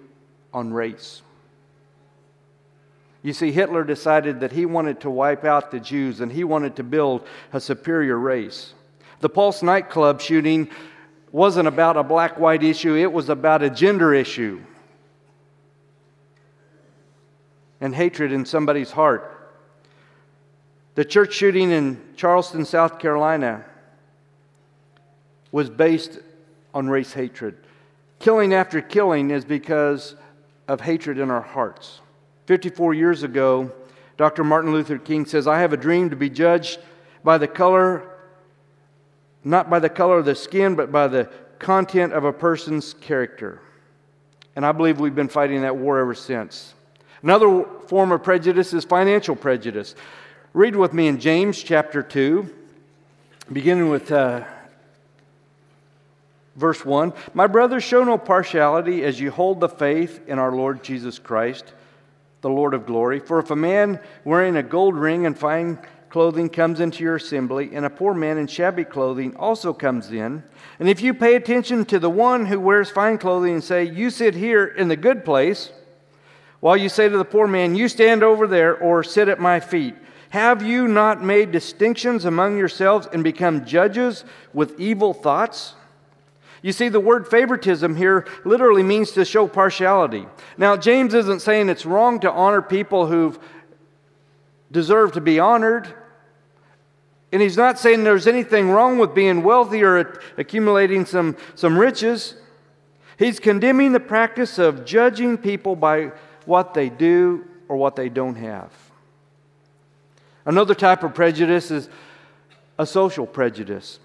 on 0.53 0.73
race. 0.73 1.23
You 3.23 3.33
see, 3.33 3.53
Hitler 3.53 3.85
decided 3.85 4.41
that 4.41 4.51
he 4.51 4.67
wanted 4.67 5.03
to 5.03 5.11
wipe 5.11 5.45
out 5.45 5.71
the 5.71 5.79
Jews 5.79 6.21
and 6.21 6.33
he 6.33 6.43
wanted 6.43 6.75
to 6.77 6.83
build 6.83 7.25
a 7.53 7.61
superior 7.61 8.19
race. 8.19 8.75
The 9.21 9.29
Pulse 9.29 9.63
nightclub 9.63 10.21
shooting 10.21 10.69
wasn't 11.33 11.67
about 11.67 11.97
a 11.97 12.03
black 12.03 12.39
white 12.39 12.63
issue, 12.63 12.95
it 12.95 13.11
was 13.11 13.31
about 13.31 13.63
a 13.63 13.71
gender 13.71 14.15
issue 14.15 14.63
and 17.81 17.95
hatred 17.95 18.31
in 18.31 18.45
somebody's 18.45 18.93
heart. 18.93 19.29
The 20.95 21.05
church 21.05 21.33
shooting 21.33 21.71
in 21.71 22.01
Charleston, 22.17 22.65
South 22.65 22.99
Carolina, 22.99 23.65
was 25.51 25.69
based 25.71 26.21
on 26.75 26.89
race 26.89 27.13
hatred. 27.13 27.57
Killing 28.19 28.55
after 28.55 28.81
killing 28.81 29.31
is 29.31 29.45
because 29.45 30.15
of 30.69 30.81
hatred 30.81 31.19
in 31.19 31.31
our 31.31 31.41
hearts. 31.41 32.01
54 32.47 32.95
years 32.95 33.23
ago, 33.23 33.73
Dr. 34.17 34.45
Martin 34.45 34.73
Luther 34.73 34.99
King 34.99 35.27
says, 35.27 35.47
I 35.49 35.61
have 35.61 35.73
a 35.73 35.77
dream 35.77 36.11
to 36.11 36.17
be 36.17 36.31
judged 36.31 36.79
by 37.25 37.39
the 37.39 37.49
color, 37.49 38.09
not 39.45 39.71
by 39.71 39.79
the 39.79 39.89
color 39.89 40.19
of 40.19 40.25
the 40.25 40.35
skin, 40.35 40.75
but 40.75 40.93
by 40.93 41.09
the 41.09 41.29
content 41.59 42.13
of 42.13 42.25
a 42.25 42.33
person's 42.33 42.95
character. 42.95 43.61
And 44.57 44.67
I 44.67 44.73
believe 44.73 45.01
we've 45.01 45.15
been 45.15 45.29
fighting 45.29 45.63
that 45.63 45.77
war 45.77 45.99
ever 45.99 46.15
since. 46.15 46.75
Another 47.23 47.65
form 47.87 48.13
of 48.13 48.23
prejudice 48.23 48.73
is 48.73 48.85
financial 48.85 49.37
prejudice. 49.37 49.95
Read 50.53 50.77
with 50.77 50.93
me 50.93 51.07
in 51.07 51.19
James 51.19 51.63
chapter 51.63 52.03
2, 52.03 52.49
beginning 53.53 53.89
with 53.89 54.13
uh, 54.13 54.45
Verse 56.57 56.85
1 56.85 57.13
My 57.35 57.47
brothers, 57.47 57.85
show 57.85 58.05
no 58.05 58.19
partiality 58.19 59.05
as 59.05 59.21
you 59.21 59.31
hold 59.31 59.61
the 59.61 59.69
faith 59.69 60.21
in 60.27 60.39
our 60.39 60.53
Lord 60.53 60.83
Jesus 60.83 61.19
Christ, 61.19 61.73
the 62.41 62.51
Lord 62.51 62.75
of 62.75 62.87
glory. 62.87 63.21
For 63.21 63.39
if 63.39 63.51
a 63.51 63.57
man 63.57 64.01
wearing 64.25 64.57
a 64.57 64.63
gold 64.63 64.95
ring 64.95 65.27
and 65.27 65.39
fine 65.39 65.79
clothing 66.13 66.51
comes 66.51 66.79
into 66.79 67.03
your 67.03 67.17
assembly, 67.17 67.71
and 67.73 67.87
a 67.87 67.91
poor 67.91 68.13
man 68.13 68.37
in 68.37 68.47
shabby 68.47 68.85
clothing 68.85 69.35
also 69.37 69.73
comes 69.73 70.13
in, 70.13 70.43
and 70.79 70.87
if 70.87 71.01
you 71.01 71.15
pay 71.15 71.37
attention 71.37 71.87
to 71.87 71.99
the 71.99 72.11
one 72.11 72.45
who 72.45 72.61
wears 72.61 72.91
fine 72.91 73.17
clothing 73.17 73.55
and 73.55 73.65
say, 73.65 73.85
You 73.85 74.11
sit 74.11 74.35
here 74.35 74.67
in 74.67 74.89
the 74.89 74.97
good 74.97 75.25
place, 75.25 75.73
while 76.61 76.77
you 76.77 76.91
say 76.91 77.09
to 77.09 77.17
the 77.17 77.25
poor 77.25 77.47
man, 77.47 77.75
You 77.75 77.89
stand 77.89 78.23
over 78.23 78.47
there 78.47 78.77
or 78.77 79.03
sit 79.03 79.29
at 79.29 79.41
my 79.41 79.59
feet, 79.59 79.95
have 80.29 80.63
you 80.63 80.87
not 80.87 81.23
made 81.23 81.51
distinctions 81.51 82.27
among 82.27 82.59
yourselves 82.59 83.09
and 83.11 83.25
become 83.25 83.65
judges 83.65 84.27
with 84.53 84.79
evil 84.79 85.15
thoughts? 85.15 85.77
You 86.61 86.73
see, 86.73 86.91
the 86.91 87.01
word 87.01 87.27
favoritism 87.27 87.97
here 87.97 88.27
literally 88.45 88.83
means 88.83 89.13
to 89.13 89.25
show 89.25 89.49
partiality. 89.49 90.27
Now, 90.59 90.77
James 90.77 91.15
isn't 91.15 91.41
saying 91.41 91.71
it's 91.71 91.87
wrong 91.87 92.21
to 92.21 92.31
honor 92.31 92.61
people 92.61 93.07
who've 93.07 93.39
deserved 94.71 95.15
to 95.15 95.23
be 95.23 95.39
honored. 95.39 95.95
And 97.33 97.41
he's 97.41 97.57
not 97.57 97.79
saying 97.79 98.05
there's 98.05 98.27
anything 98.27 98.71
wrong 98.71 98.99
with 98.99 99.15
being 99.15 99.43
wealthy 99.43 99.83
or 99.83 100.21
accumulating 100.37 101.07
some, 101.07 101.37
some 101.55 101.79
riches. 101.79 102.35
He's 103.19 103.41
condemning 103.41 103.93
the 103.93 104.01
practice 104.01 104.59
of 104.59 104.85
judging 104.85 105.39
people 105.39 105.75
by 105.75 106.13
what 106.45 106.75
they 106.75 106.91
do 106.91 107.47
or 107.69 107.77
what 107.77 107.97
they 107.97 108.11
don't 108.11 108.37
have. 108.37 108.71
Another 110.45 110.75
type 110.75 111.03
of 111.03 111.15
prejudice 111.15 111.71
is 111.71 111.89
a 112.79 112.85
social 112.85 113.27
prejudice. 113.27 113.99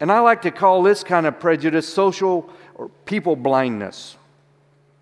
And 0.00 0.12
I 0.12 0.18
like 0.18 0.42
to 0.42 0.50
call 0.50 0.82
this 0.82 1.02
kind 1.02 1.26
of 1.26 1.40
prejudice 1.40 1.88
social 1.88 2.50
or 2.74 2.90
people 3.06 3.36
blindness. 3.36 4.16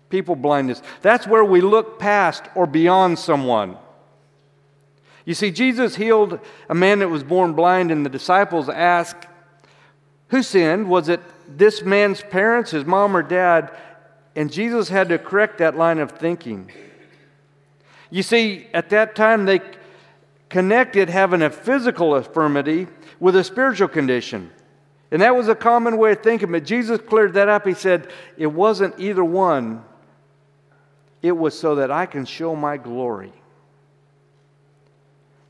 People 0.09 0.35
blindness. 0.35 0.81
That's 1.01 1.27
where 1.27 1.43
we 1.43 1.59
look 1.59 1.99
past 1.99 2.45
or 2.55 2.67
beyond 2.67 3.19
someone. 3.19 3.77
You 5.25 5.33
see, 5.33 5.49
Jesus 5.49 5.95
healed 5.95 6.39
a 6.69 6.75
man 6.75 6.99
that 6.99 7.09
was 7.09 7.23
born 7.23 7.53
blind, 7.53 7.91
and 7.91 8.05
the 8.05 8.09
disciples 8.09 8.69
asked, 8.69 9.27
Who 10.29 10.43
sinned? 10.43 10.87
Was 10.87 11.09
it 11.09 11.19
this 11.47 11.81
man's 11.81 12.21
parents, 12.21 12.71
his 12.71 12.85
mom 12.85 13.17
or 13.17 13.23
dad? 13.23 13.75
And 14.35 14.51
Jesus 14.51 14.89
had 14.89 15.09
to 15.09 15.17
correct 15.17 15.57
that 15.57 15.75
line 15.75 15.97
of 15.97 16.11
thinking. 16.11 16.71
You 18.11 18.21
see, 18.21 18.67
at 18.73 18.89
that 18.91 19.15
time, 19.15 19.45
they 19.45 19.61
connected 20.49 21.09
having 21.09 21.41
a 21.41 21.49
physical 21.49 22.15
infirmity 22.15 22.87
with 23.19 23.35
a 23.35 23.43
spiritual 23.43 23.87
condition. 23.87 24.51
And 25.11 25.21
that 25.21 25.35
was 25.35 25.47
a 25.47 25.55
common 25.55 25.97
way 25.97 26.11
of 26.11 26.21
thinking, 26.21 26.51
but 26.51 26.65
Jesus 26.65 26.99
cleared 26.99 27.33
that 27.33 27.47
up. 27.47 27.65
He 27.65 27.73
said 27.73 28.11
it 28.37 28.47
wasn't 28.47 28.99
either 28.99 29.23
one, 29.23 29.83
it 31.21 31.31
was 31.31 31.57
so 31.57 31.75
that 31.75 31.89
I 31.89 32.05
can 32.05 32.25
show 32.25 32.55
my 32.55 32.77
glory. 32.77 33.33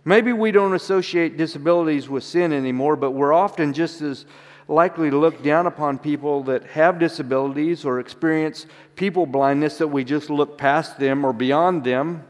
Maybe 0.08 0.32
we 0.32 0.52
don't 0.52 0.76
associate 0.76 1.36
disabilities 1.36 2.08
with 2.08 2.24
sin 2.24 2.54
anymore, 2.54 2.96
but 2.96 3.12
we're 3.12 3.34
often 3.34 3.74
just 3.74 4.02
as 4.02 4.26
likely 4.68 5.10
to 5.10 5.18
look 5.18 5.42
down 5.44 5.66
upon 5.66 5.98
people 5.98 6.44
that 6.44 6.64
have 6.68 7.00
disabilities 7.00 7.86
or 7.86 8.00
experience 8.00 8.68
people 8.96 9.26
blindness 9.26 9.80
that 9.80 9.88
we 9.88 10.04
just 10.04 10.30
look 10.30 10.58
past 10.58 11.00
them 11.00 11.26
or 11.26 11.34
beyond 11.34 11.84
them. 11.84 12.24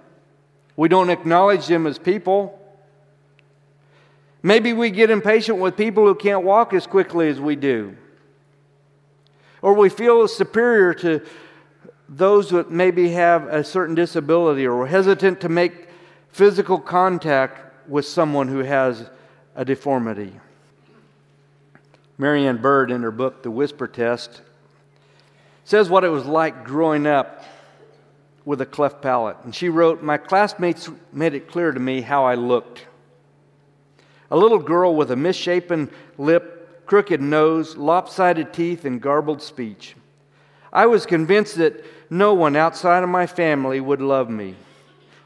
We 0.77 0.88
don't 0.88 1.10
acknowledge 1.10 1.67
them 1.67 1.86
as 1.86 1.98
people. 1.98 2.60
Maybe 4.41 4.74
we 4.74 4.89
get 4.89 5.10
impatient 5.10 5.60
with 5.60 5.75
people 5.75 6.05
who 6.05 6.15
can't 6.15 6.44
walk 6.44 6.74
as 6.74 6.88
quickly 6.88 7.29
as 7.29 7.41
we 7.41 7.55
do. 7.55 7.96
Or 9.62 9.74
we 9.74 9.89
feel 9.89 10.27
superior 10.27 10.94
to 10.96 11.25
those 12.08 12.51
that 12.51 12.70
maybe 12.70 13.10
have 13.12 13.48
a 13.48 13.63
certain 13.63 13.96
disability 13.96 14.67
or 14.67 14.86
hesitant 14.88 15.41
to 15.41 15.50
make 15.50 15.86
physical 16.36 16.77
contact 16.77 17.88
with 17.88 18.06
someone 18.06 18.50
who 18.50 18.60
has 18.60 19.10
a 19.56 19.63
deformity. 19.63 20.34
Mary 22.18 22.46
Ann 22.46 22.58
Bird, 22.58 22.92
in 22.92 23.04
her 23.04 23.12
book, 23.12 23.42
The 23.42 23.50
Whisper 23.50 23.88
Test, 23.88 24.42
says 25.63 25.89
what 25.89 26.04
it 26.04 26.10
was 26.10 26.25
like 26.25 26.65
growing 26.65 27.08
up 27.08 27.46
with 28.44 28.60
a 28.60 28.65
cleft 28.65 29.01
palate. 29.01 29.38
And 29.46 29.56
she 29.56 29.70
wrote, 29.70 30.04
My 30.04 30.18
classmates 30.18 30.89
made 31.13 31.36
it 31.36 31.50
clear 31.50 31.72
to 31.72 31.80
me 31.80 32.01
how 32.01 32.25
I 32.25 32.36
looked. 32.36 32.86
A 34.30 34.36
little 34.36 34.60
girl 34.60 34.94
with 34.94 35.12
a 35.12 35.15
misshapen 35.15 35.89
lip, 36.18 36.86
crooked 36.86 37.22
nose, 37.22 37.77
lopsided 37.77 38.51
teeth, 38.51 38.84
and 38.84 39.01
garbled 39.01 39.42
speech. 39.42 39.96
I 40.74 40.88
was 40.88 41.06
convinced 41.06 41.56
that 41.60 41.82
no 42.10 42.34
one 42.34 42.58
outside 42.58 43.04
of 43.04 43.10
my 43.10 43.25
family 43.25 43.80
would 43.80 44.01
love 44.01 44.30
me. 44.30 44.56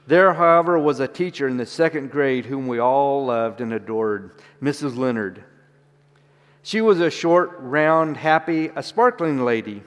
There, 0.10 0.34
however, 0.34 0.80
was 0.80 1.00
a 1.00 1.08
teacher 1.08 1.48
in 1.48 1.58
the 1.58 1.68
second 1.68 2.10
grade 2.10 2.48
whom 2.48 2.68
we 2.68 2.80
all 2.80 3.28
loved 3.28 3.62
and 3.62 3.72
adored, 3.72 4.32
Mrs. 4.60 4.98
Leonard. 4.98 5.44
She 6.63 6.82
was 6.82 7.00
a 7.00 7.12
short, 7.12 7.58
round, 7.60 8.18
happy, 8.18 8.72
a 8.75 8.82
sparkling 8.82 9.46
lady. 9.46 9.84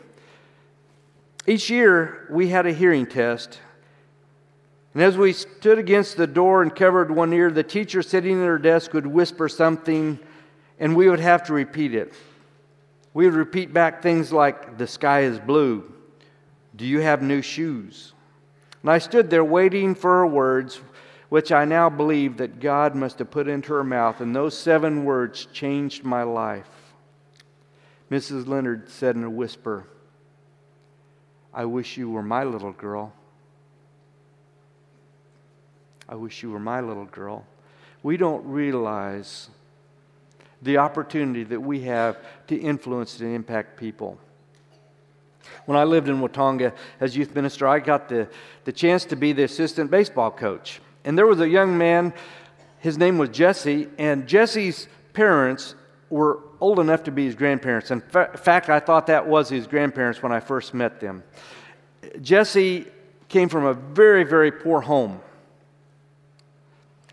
Each 1.44 1.68
year, 1.68 2.28
we 2.30 2.50
had 2.50 2.66
a 2.66 2.72
hearing 2.72 3.04
test. 3.04 3.58
And 4.94 5.02
as 5.02 5.18
we 5.18 5.32
stood 5.32 5.80
against 5.80 6.16
the 6.16 6.28
door 6.28 6.62
and 6.62 6.72
covered 6.72 7.10
one 7.10 7.32
ear, 7.32 7.50
the 7.50 7.64
teacher 7.64 8.00
sitting 8.00 8.40
at 8.40 8.46
her 8.46 8.58
desk 8.58 8.92
would 8.92 9.08
whisper 9.08 9.48
something, 9.48 10.20
and 10.78 10.94
we 10.94 11.08
would 11.08 11.18
have 11.18 11.42
to 11.46 11.52
repeat 11.52 11.96
it. 11.96 12.14
We 13.12 13.24
would 13.24 13.34
repeat 13.34 13.72
back 13.72 14.02
things 14.02 14.30
like, 14.32 14.78
The 14.78 14.86
sky 14.86 15.22
is 15.22 15.40
blue. 15.40 15.92
Do 16.76 16.86
you 16.86 17.00
have 17.00 17.22
new 17.22 17.42
shoes? 17.42 18.12
And 18.82 18.90
I 18.90 18.98
stood 18.98 19.30
there 19.30 19.44
waiting 19.44 19.94
for 19.94 20.10
her 20.18 20.26
words, 20.26 20.80
which 21.28 21.52
I 21.52 21.64
now 21.64 21.88
believe 21.88 22.36
that 22.38 22.60
God 22.60 22.94
must 22.94 23.18
have 23.18 23.30
put 23.30 23.48
into 23.48 23.72
her 23.72 23.84
mouth, 23.84 24.20
and 24.20 24.34
those 24.34 24.56
seven 24.56 25.04
words 25.04 25.46
changed 25.46 26.04
my 26.04 26.24
life. 26.24 26.68
Mrs. 28.10 28.46
Leonard 28.46 28.90
said 28.90 29.16
in 29.16 29.24
a 29.24 29.30
whisper, 29.30 29.84
I 31.54 31.64
wish 31.64 31.96
you 31.96 32.10
were 32.10 32.22
my 32.22 32.44
little 32.44 32.72
girl. 32.72 33.12
I 36.08 36.14
wish 36.16 36.42
you 36.42 36.50
were 36.50 36.58
my 36.58 36.80
little 36.80 37.06
girl. 37.06 37.46
We 38.02 38.16
don't 38.16 38.44
realize 38.44 39.48
the 40.60 40.78
opportunity 40.78 41.44
that 41.44 41.60
we 41.60 41.82
have 41.82 42.18
to 42.48 42.56
influence 42.56 43.20
and 43.20 43.34
impact 43.34 43.78
people. 43.78 44.18
When 45.66 45.76
I 45.78 45.84
lived 45.84 46.08
in 46.08 46.20
Watonga 46.20 46.72
as 47.00 47.16
youth 47.16 47.34
minister, 47.34 47.66
I 47.66 47.78
got 47.78 48.08
the, 48.08 48.28
the 48.64 48.72
chance 48.72 49.04
to 49.06 49.16
be 49.16 49.32
the 49.32 49.44
assistant 49.44 49.90
baseball 49.90 50.30
coach. 50.30 50.80
And 51.04 51.16
there 51.16 51.26
was 51.26 51.40
a 51.40 51.48
young 51.48 51.76
man, 51.76 52.12
his 52.78 52.98
name 52.98 53.18
was 53.18 53.30
Jesse, 53.30 53.88
and 53.98 54.26
Jesse's 54.26 54.88
parents 55.12 55.74
were 56.10 56.40
old 56.60 56.78
enough 56.78 57.04
to 57.04 57.10
be 57.10 57.24
his 57.24 57.34
grandparents. 57.34 57.90
In 57.90 58.00
fact, 58.00 58.68
I 58.68 58.78
thought 58.78 59.08
that 59.08 59.26
was 59.26 59.48
his 59.48 59.66
grandparents 59.66 60.22
when 60.22 60.30
I 60.30 60.40
first 60.40 60.74
met 60.74 61.00
them. 61.00 61.24
Jesse 62.20 62.86
came 63.28 63.48
from 63.48 63.64
a 63.64 63.74
very, 63.74 64.24
very 64.24 64.52
poor 64.52 64.80
home, 64.82 65.20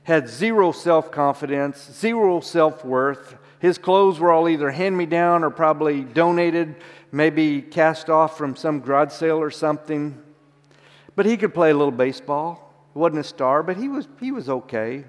had 0.04 0.28
zero 0.28 0.72
self 0.72 1.12
confidence, 1.12 1.90
zero 1.94 2.42
self 2.42 2.84
worth. 2.86 3.36
His 3.60 3.78
clothes 3.78 4.20
were 4.20 4.32
all 4.32 4.48
either 4.48 4.72
hand 4.72 4.98
me 4.98 5.06
down 5.06 5.44
or 5.44 5.50
probably 5.50 6.02
donated, 6.02 6.76
maybe 7.12 7.62
cast 7.62 8.10
off 8.10 8.38
from 8.38 8.56
some 8.56 8.80
garage 8.80 9.12
sale 9.12 9.38
or 9.38 9.52
something. 9.52 10.18
But 11.16 11.26
he 11.26 11.36
could 11.36 11.54
play 11.54 11.72
a 11.72 11.74
little 11.74 11.92
baseball 11.92 12.74
He 12.94 13.00
wasn't 13.00 13.20
a 13.20 13.24
star, 13.26 13.62
but 13.62 13.76
he 13.76 13.90
was, 13.90 14.08
he 14.20 14.32
was 14.32 14.50
okay. 14.50 15.04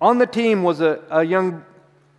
On 0.00 0.18
the 0.18 0.26
team 0.26 0.64
was 0.64 0.80
a, 0.80 1.02
a 1.10 1.24
young 1.24 1.64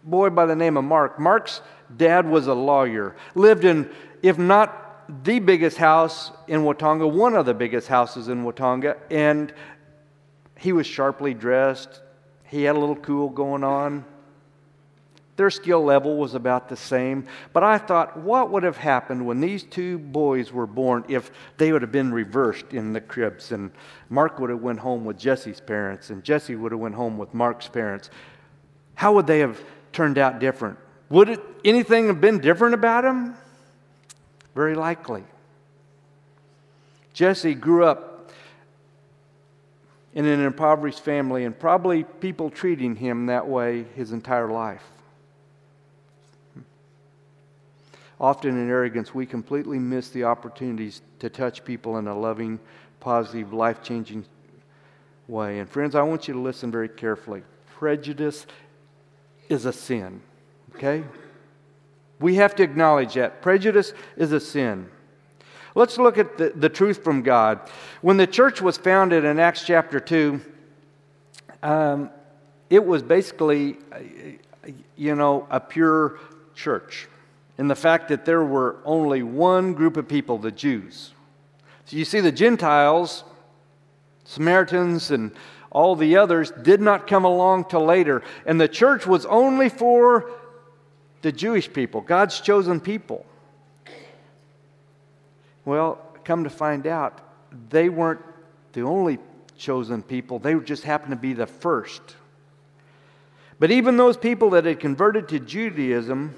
boy 0.04 0.30
by 0.30 0.46
the 0.46 0.56
name 0.56 0.78
of 0.78 0.86
Mark. 0.86 1.20
Mark's 1.20 1.62
dad 1.96 2.28
was 2.28 2.48
a 2.48 2.54
lawyer, 2.54 3.16
lived 3.36 3.66
in, 3.66 3.90
if 4.24 4.38
not 4.38 5.24
the 5.24 5.40
biggest 5.40 5.78
house 5.78 6.32
in 6.48 6.62
Watonga, 6.62 7.10
one 7.10 7.36
of 7.36 7.46
the 7.46 7.54
biggest 7.54 7.88
houses 7.88 8.30
in 8.30 8.44
Watonga, 8.44 8.98
and 9.12 9.54
he 10.58 10.72
was 10.72 10.88
sharply 10.88 11.34
dressed. 11.34 12.02
He 12.46 12.64
had 12.64 12.76
a 12.76 12.80
little 12.80 12.96
cool 12.96 13.30
going 13.30 13.64
on. 13.64 14.06
Their 15.38 15.52
skill 15.52 15.84
level 15.84 16.18
was 16.18 16.34
about 16.34 16.68
the 16.68 16.76
same. 16.76 17.26
But 17.54 17.64
I 17.64 17.78
thought, 17.78 18.18
what 18.18 18.50
would 18.50 18.64
have 18.64 18.78
happened 18.78 19.26
when 19.26 19.40
these 19.40 19.64
two 19.64 20.00
boys 20.00 20.52
were 20.52 20.66
born 20.66 21.06
if 21.08 21.32
they 21.58 21.72
would 21.72 21.84
have 21.84 21.92
been 21.92 22.12
reversed 22.12 22.74
in 22.74 22.92
the 22.92 23.00
cribs? 23.00 23.52
And 23.52 23.72
Mark 24.10 24.40
would 24.40 24.50
have 24.50 24.62
went 24.62 24.80
home 24.80 25.06
with 25.06 25.18
Jesse's 25.18 25.62
parents, 25.62 26.10
and 26.10 26.24
Jesse 26.24 26.56
would 26.56 26.72
have 26.72 26.82
went 26.82 26.96
home 26.96 27.20
with 27.20 27.36
Mark's 27.36 27.68
parents. 27.68 28.10
How 28.96 29.14
would 29.14 29.28
they 29.28 29.40
have 29.40 29.64
turned 29.94 30.18
out 30.18 30.40
different? 30.40 30.80
Would 31.10 31.30
it, 31.30 31.40
anything 31.64 32.08
have 32.08 32.20
been 32.20 32.40
different 32.40 32.74
about 32.74 33.04
them? 33.04 33.36
Very 34.56 34.74
likely. 34.74 35.24
Jesse 37.14 37.54
grew 37.54 37.86
up 37.86 38.32
in 40.16 40.26
an 40.26 40.40
impoverished 40.42 41.02
family, 41.02 41.46
and 41.46 41.58
probably 41.58 42.04
people 42.04 42.50
treating 42.50 42.96
him 42.96 43.28
that 43.28 43.48
way 43.48 43.86
his 43.96 44.12
entire 44.12 44.50
life. 44.50 44.84
Often 48.20 48.58
in 48.58 48.70
arrogance, 48.70 49.14
we 49.14 49.26
completely 49.26 49.78
miss 49.78 50.10
the 50.10 50.24
opportunities 50.24 51.02
to 51.20 51.30
touch 51.30 51.64
people 51.64 51.98
in 51.98 52.08
a 52.08 52.18
loving, 52.18 52.60
positive, 53.00 53.54
life 53.54 53.84
changing 53.84 54.26
way. 55.28 55.60
And 55.60 55.70
friends, 55.70 55.94
I 55.94 56.02
want 56.02 56.28
you 56.28 56.34
to 56.34 56.40
listen 56.40 56.72
very 56.72 56.90
carefully. 56.90 57.44
Prejudice 57.76 58.48
is 59.50 59.66
a 59.66 59.74
sin, 59.74 60.22
okay? 60.76 61.04
We 62.20 62.36
have 62.36 62.56
to 62.56 62.64
acknowledge 62.64 63.14
that. 63.14 63.44
Prejudice 63.44 63.94
is 64.16 64.32
a 64.32 64.40
sin. 64.40 64.90
Let's 65.76 66.00
look 66.00 66.18
at 66.18 66.40
the, 66.40 66.54
the 66.56 66.70
truth 66.70 67.04
from 67.04 67.22
God. 67.22 67.60
When 68.02 68.18
the 68.18 68.26
church 68.26 68.64
was 68.64 68.78
founded 68.78 69.26
in 69.26 69.38
Acts 69.38 69.64
chapter 69.64 70.00
2, 70.00 70.42
um, 71.62 72.10
it 72.72 72.84
was 72.84 73.04
basically, 73.04 73.78
you 74.96 75.14
know, 75.14 75.46
a 75.52 75.60
pure 75.60 76.20
church 76.56 77.08
in 77.58 77.68
the 77.68 77.76
fact 77.76 78.10
that 78.10 78.26
there 78.26 78.44
were 78.44 78.78
only 78.86 79.24
one 79.24 79.74
group 79.74 79.98
of 79.98 80.08
people, 80.08 80.38
the 80.38 80.52
Jews. 80.52 81.14
So 81.86 81.98
you 81.98 82.06
see, 82.06 82.20
the 82.20 82.32
Gentiles, 82.32 83.24
Samaritans, 84.26 85.12
and 85.12 85.32
all 85.72 85.96
the 85.96 86.18
others 86.18 86.52
did 86.52 86.82
not 86.82 87.08
come 87.08 87.26
along 87.26 87.66
till 87.66 87.86
later. 87.86 88.24
And 88.46 88.60
the 88.60 88.68
church 88.68 89.08
was 89.08 89.26
only 89.26 89.70
for 89.70 90.30
the 91.22 91.32
Jewish 91.32 91.72
people, 91.72 92.02
God's 92.02 92.40
chosen 92.40 92.80
people. 92.80 93.26
Well, 95.66 96.00
come 96.24 96.44
to 96.44 96.50
find 96.50 96.86
out, 96.88 97.20
they 97.70 97.90
weren't 97.90 98.22
the 98.74 98.82
only 98.82 99.18
chosen 99.58 100.04
people, 100.04 100.40
they 100.40 100.54
just 100.56 100.84
happened 100.84 101.12
to 101.12 101.18
be 101.18 101.34
the 101.34 101.48
first. 101.48 102.02
But 103.60 103.72
even 103.72 103.98
those 103.98 104.18
people 104.18 104.52
that 104.52 104.66
had 104.66 104.80
converted 104.80 105.30
to 105.30 105.40
Judaism 105.40 106.36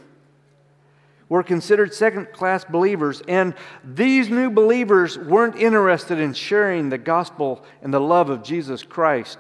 were 1.30 1.44
considered 1.44 1.94
second 1.94 2.34
class 2.34 2.66
believers, 2.66 3.22
and 3.28 3.54
these 3.84 4.30
new 4.30 4.50
believers 4.50 5.18
weren't 5.18 5.56
interested 5.56 6.20
in 6.20 6.34
sharing 6.34 6.90
the 6.90 6.98
gospel 6.98 7.64
and 7.84 7.94
the 7.94 8.02
love 8.02 8.32
of 8.32 8.44
Jesus 8.44 8.82
Christ 8.82 9.38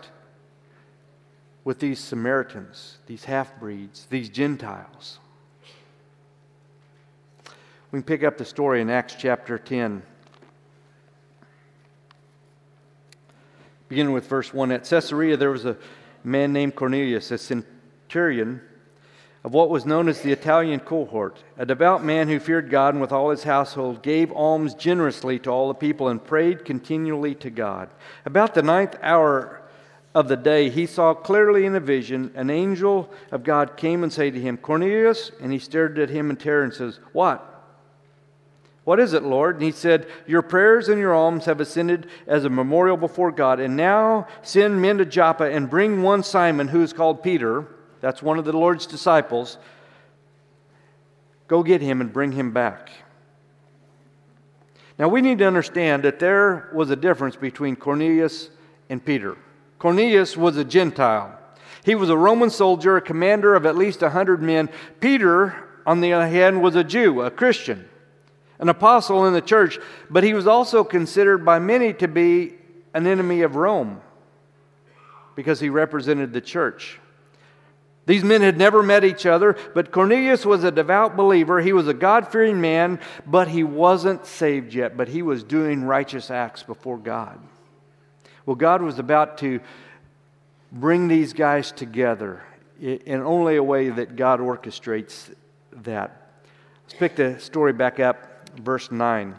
with 1.63 1.79
these 1.79 1.99
Samaritans, 1.99 2.99
these 3.07 3.25
half 3.25 3.59
breeds, 3.59 4.05
these 4.09 4.29
Gentiles. 4.29 5.19
We 7.91 7.97
can 7.97 8.03
pick 8.03 8.23
up 8.23 8.37
the 8.37 8.45
story 8.45 8.81
in 8.81 8.89
Acts 8.89 9.15
chapter 9.17 9.57
10. 9.57 10.03
Beginning 13.87 14.13
with 14.13 14.27
verse 14.27 14.53
1 14.53 14.71
At 14.71 14.87
Caesarea, 14.87 15.37
there 15.37 15.49
was 15.49 15.65
a 15.65 15.75
man 16.23 16.53
named 16.53 16.75
Cornelius, 16.75 17.31
a 17.31 17.37
centurion 17.39 18.61
of 19.43 19.53
what 19.53 19.69
was 19.69 19.85
known 19.85 20.09
as 20.09 20.21
the 20.21 20.31
Italian 20.31 20.79
cohort, 20.81 21.43
a 21.57 21.65
devout 21.65 22.03
man 22.03 22.27
who 22.27 22.39
feared 22.39 22.69
God 22.69 22.93
and 22.93 23.01
with 23.01 23.11
all 23.11 23.29
his 23.29 23.43
household 23.43 24.03
gave 24.03 24.31
alms 24.33 24.73
generously 24.73 25.39
to 25.39 25.49
all 25.49 25.69
the 25.69 25.73
people 25.73 26.09
and 26.09 26.23
prayed 26.23 26.65
continually 26.65 27.35
to 27.35 27.49
God. 27.49 27.89
About 28.25 28.53
the 28.53 28.61
ninth 28.61 28.97
hour 29.01 29.61
of 30.13 30.27
the 30.27 30.35
day, 30.35 30.69
he 30.69 30.85
saw 30.85 31.13
clearly 31.13 31.65
in 31.65 31.75
a 31.75 31.79
vision 31.79 32.31
an 32.35 32.49
angel 32.49 33.09
of 33.31 33.43
God 33.43 33.77
came 33.77 34.03
and 34.03 34.11
said 34.11 34.33
to 34.33 34.41
him, 34.41 34.57
Cornelius, 34.57 35.31
and 35.39 35.53
he 35.53 35.59
stared 35.59 35.97
at 35.99 36.09
him 36.09 36.29
in 36.29 36.35
terror 36.35 36.63
and 36.63 36.73
says, 36.73 36.99
What? 37.13 37.45
What 38.83 38.99
is 38.99 39.13
it, 39.13 39.23
Lord? 39.23 39.55
And 39.55 39.63
he 39.63 39.71
said, 39.71 40.07
Your 40.27 40.41
prayers 40.41 40.89
and 40.89 40.99
your 40.99 41.13
alms 41.13 41.45
have 41.45 41.61
ascended 41.61 42.07
as 42.27 42.43
a 42.43 42.49
memorial 42.49 42.97
before 42.97 43.31
God. 43.31 43.59
And 43.59 43.77
now 43.77 44.27
send 44.41 44.81
men 44.81 44.97
to 44.97 45.05
Joppa 45.05 45.43
and 45.43 45.69
bring 45.69 46.01
one 46.01 46.23
Simon, 46.23 46.67
who 46.67 46.81
is 46.81 46.91
called 46.91 47.23
Peter 47.23 47.67
that's 48.01 48.21
one 48.21 48.39
of 48.39 48.45
the 48.45 48.53
Lord's 48.53 48.85
disciples. 48.85 49.57
Go 51.47 51.63
get 51.63 51.81
him 51.81 52.01
and 52.01 52.13
bring 52.13 52.31
him 52.31 52.51
back. 52.51 52.89
Now, 54.97 55.07
we 55.07 55.21
need 55.21 55.37
to 55.37 55.47
understand 55.47 56.03
that 56.03 56.19
there 56.19 56.69
was 56.73 56.89
a 56.89 56.95
difference 56.95 57.35
between 57.35 57.75
Cornelius 57.75 58.49
and 58.89 59.03
Peter. 59.03 59.37
Cornelius 59.79 60.35
was 60.35 60.57
a 60.57 60.65
Gentile. 60.65 61.37
He 61.85 61.95
was 61.95 62.09
a 62.09 62.17
Roman 62.17 62.49
soldier, 62.49 62.97
a 62.97 63.01
commander 63.01 63.55
of 63.55 63.65
at 63.65 63.77
least 63.77 64.01
100 64.01 64.41
men. 64.41 64.69
Peter, 64.99 65.55
on 65.85 66.01
the 66.01 66.11
other 66.11 66.27
hand, 66.27 66.61
was 66.61 66.75
a 66.75 66.83
Jew, 66.83 67.21
a 67.21 67.31
Christian, 67.31 67.87
an 68.59 68.67
apostle 68.67 69.25
in 69.25 69.33
the 69.33 69.41
church, 69.41 69.79
but 70.09 70.25
he 70.25 70.33
was 70.33 70.47
also 70.47 70.83
considered 70.83 71.45
by 71.45 71.59
many 71.59 71.93
to 71.93 72.07
be 72.07 72.55
an 72.93 73.07
enemy 73.07 73.41
of 73.41 73.55
Rome 73.55 74.01
because 75.35 75.61
he 75.61 75.69
represented 75.69 76.33
the 76.33 76.41
church. 76.41 76.99
These 78.09 78.23
men 78.23 78.41
had 78.41 78.57
never 78.57 78.81
met 78.81 79.03
each 79.03 79.27
other, 79.27 79.55
but 79.75 79.91
Cornelius 79.91 80.43
was 80.43 80.63
a 80.63 80.71
devout 80.71 81.15
believer. 81.15 81.61
He 81.61 81.73
was 81.73 81.87
a 81.87 81.93
God 81.93 82.31
fearing 82.31 82.59
man, 82.59 82.99
but 83.27 83.49
he 83.49 83.63
wasn't 83.63 84.25
saved 84.25 84.73
yet, 84.73 84.97
but 84.97 85.09
he 85.09 85.21
was 85.21 85.43
doing 85.43 85.83
righteous 85.83 86.31
acts 86.31 86.63
before 86.63 86.97
God. 86.97 87.39
Well, 88.47 88.55
God 88.55 88.81
was 88.81 88.97
about 88.97 89.37
to 89.39 89.59
bring 90.71 91.07
these 91.07 91.33
guys 91.33 91.71
together 91.71 92.41
in 92.81 93.21
only 93.21 93.57
a 93.57 93.63
way 93.63 93.91
that 93.91 94.15
God 94.15 94.39
orchestrates 94.39 95.31
that. 95.71 96.31
Let's 96.85 96.95
pick 96.95 97.15
the 97.15 97.39
story 97.39 97.73
back 97.73 97.99
up, 97.99 98.49
verse 98.59 98.91
9, 98.91 99.35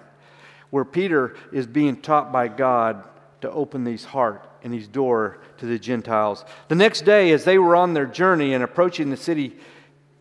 where 0.70 0.85
Peter 0.85 1.35
is 1.52 1.66
being 1.66 1.96
taught 1.96 2.30
by 2.30 2.46
God 2.46 3.02
to 3.40 3.50
open 3.50 3.83
these 3.83 4.04
heart 4.04 4.48
and 4.62 4.73
his 4.73 4.88
door 4.88 5.38
to 5.59 5.66
the 5.66 5.79
Gentiles. 5.79 6.44
The 6.68 6.75
next 6.75 7.05
day, 7.05 7.33
as 7.33 7.44
they 7.44 7.59
were 7.59 7.77
on 7.77 7.94
their 7.94 8.07
journey 8.07 8.55
and 8.55 8.64
approaching 8.64 9.11
the 9.11 9.16
city, 9.16 9.57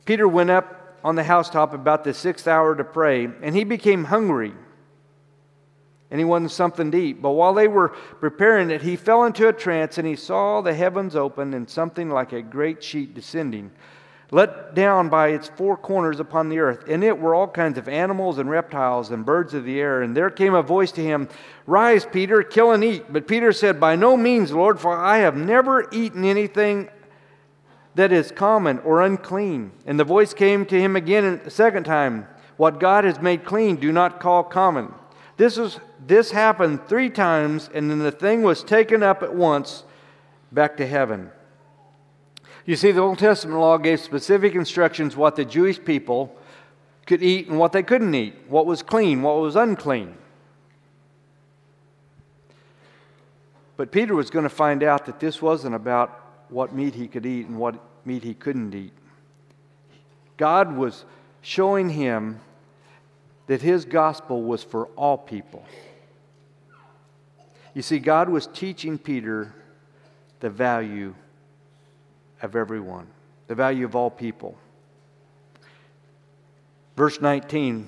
Peter 0.05 0.27
went 0.27 0.49
up 0.49 0.97
on 1.03 1.15
the 1.15 1.23
housetop 1.23 1.73
about 1.73 2.03
the 2.03 2.13
sixth 2.13 2.47
hour 2.47 2.75
to 2.75 2.83
pray, 2.83 3.29
and 3.41 3.55
he 3.55 3.63
became 3.63 4.05
hungry. 4.05 4.53
And 6.11 6.19
he 6.19 6.25
wanted 6.25 6.51
something 6.51 6.89
to 6.91 6.97
eat. 6.97 7.21
But 7.21 7.31
while 7.31 7.53
they 7.53 7.67
were 7.67 7.89
preparing 7.89 8.71
it, 8.71 8.81
he 8.81 8.95
fell 8.95 9.25
into 9.25 9.47
a 9.47 9.53
trance 9.53 9.99
and 9.99 10.07
he 10.07 10.15
saw 10.15 10.59
the 10.61 10.73
heavens 10.73 11.15
open 11.15 11.53
and 11.53 11.69
something 11.69 12.09
like 12.09 12.33
a 12.33 12.41
great 12.41 12.83
sheet 12.83 13.13
descending 13.13 13.69
let 14.31 14.75
down 14.75 15.09
by 15.09 15.29
its 15.29 15.47
four 15.47 15.75
corners 15.75 16.19
upon 16.19 16.49
the 16.49 16.59
earth. 16.59 16.87
In 16.87 17.01
it 17.01 17.17
were 17.17 17.33
all 17.33 17.47
kinds 17.47 17.79
of 17.79 17.89
animals 17.89 18.37
and 18.37 18.49
reptiles 18.49 19.09
and 19.09 19.25
birds 19.25 19.55
of 19.55 19.63
the 19.63 19.79
air. 19.79 20.03
And 20.03 20.15
there 20.15 20.29
came 20.29 20.53
a 20.53 20.61
voice 20.61 20.91
to 20.93 21.03
him, 21.03 21.29
Rise, 21.65 22.05
Peter, 22.05 22.43
kill 22.43 22.71
and 22.71 22.83
eat. 22.83 23.11
But 23.11 23.27
Peter 23.27 23.51
said, 23.51 23.79
By 23.79 23.95
no 23.95 24.15
means, 24.15 24.51
Lord, 24.51 24.79
for 24.79 24.95
I 24.95 25.19
have 25.19 25.35
never 25.35 25.87
eaten 25.91 26.23
anything 26.23 26.89
that 27.95 28.11
is 28.11 28.31
common 28.31 28.79
or 28.79 29.01
unclean. 29.01 29.71
And 29.87 29.99
the 29.99 30.03
voice 30.03 30.33
came 30.33 30.65
to 30.67 30.79
him 30.79 30.95
again 30.95 31.41
a 31.45 31.49
second 31.49 31.85
time, 31.85 32.27
What 32.55 32.79
God 32.79 33.05
has 33.05 33.19
made 33.19 33.45
clean, 33.45 33.77
do 33.77 33.91
not 33.91 34.19
call 34.19 34.43
common. 34.43 34.93
This, 35.37 35.57
was, 35.57 35.79
this 36.05 36.31
happened 36.31 36.87
three 36.87 37.09
times, 37.09 37.69
and 37.73 37.89
then 37.89 37.99
the 37.99 38.11
thing 38.11 38.43
was 38.43 38.63
taken 38.63 39.01
up 39.01 39.23
at 39.23 39.33
once 39.33 39.85
back 40.51 40.77
to 40.77 40.85
heaven. 40.85 41.31
You 42.69 42.75
see, 42.75 42.91
the 42.91 43.01
Old 43.01 43.17
Testament 43.17 43.59
law 43.59 43.79
gave 43.79 43.99
specific 43.99 44.53
instructions 44.53 45.17
what 45.17 45.35
the 45.35 45.43
Jewish 45.43 45.83
people 45.83 46.37
could 47.07 47.23
eat 47.23 47.47
and 47.47 47.57
what 47.57 47.71
they 47.71 47.81
couldn't 47.81 48.13
eat, 48.13 48.35
what 48.47 48.67
was 48.67 48.83
clean, 48.83 49.23
what 49.23 49.37
was 49.37 49.55
unclean. 49.55 50.15
But 53.75 53.91
Peter 53.91 54.13
was 54.13 54.29
going 54.29 54.43
to 54.43 54.49
find 54.49 54.83
out 54.83 55.07
that 55.07 55.19
this 55.19 55.41
wasn't 55.41 55.73
about 55.73 56.11
what 56.49 56.71
meat 56.71 56.93
he 56.93 57.07
could 57.07 57.25
eat 57.25 57.47
and 57.47 57.57
what 57.57 57.73
meat 58.05 58.21
he 58.21 58.35
couldn't 58.35 58.75
eat. 58.75 58.93
God 60.37 60.77
was 60.77 61.05
showing 61.41 61.89
him 61.89 62.39
that 63.47 63.63
his 63.63 63.83
gospel 63.83 64.43
was 64.43 64.63
for 64.63 64.85
all 64.95 65.17
people. 65.17 65.65
You 67.73 67.81
see, 67.81 67.97
God 67.97 68.29
was 68.29 68.45
teaching 68.45 68.99
Peter 68.99 69.55
the 70.39 70.51
value 70.51 71.15
of 72.41 72.55
everyone, 72.55 73.07
the 73.47 73.55
value 73.55 73.85
of 73.85 73.95
all 73.95 74.09
people. 74.09 74.57
Verse 76.95 77.21
19. 77.21 77.87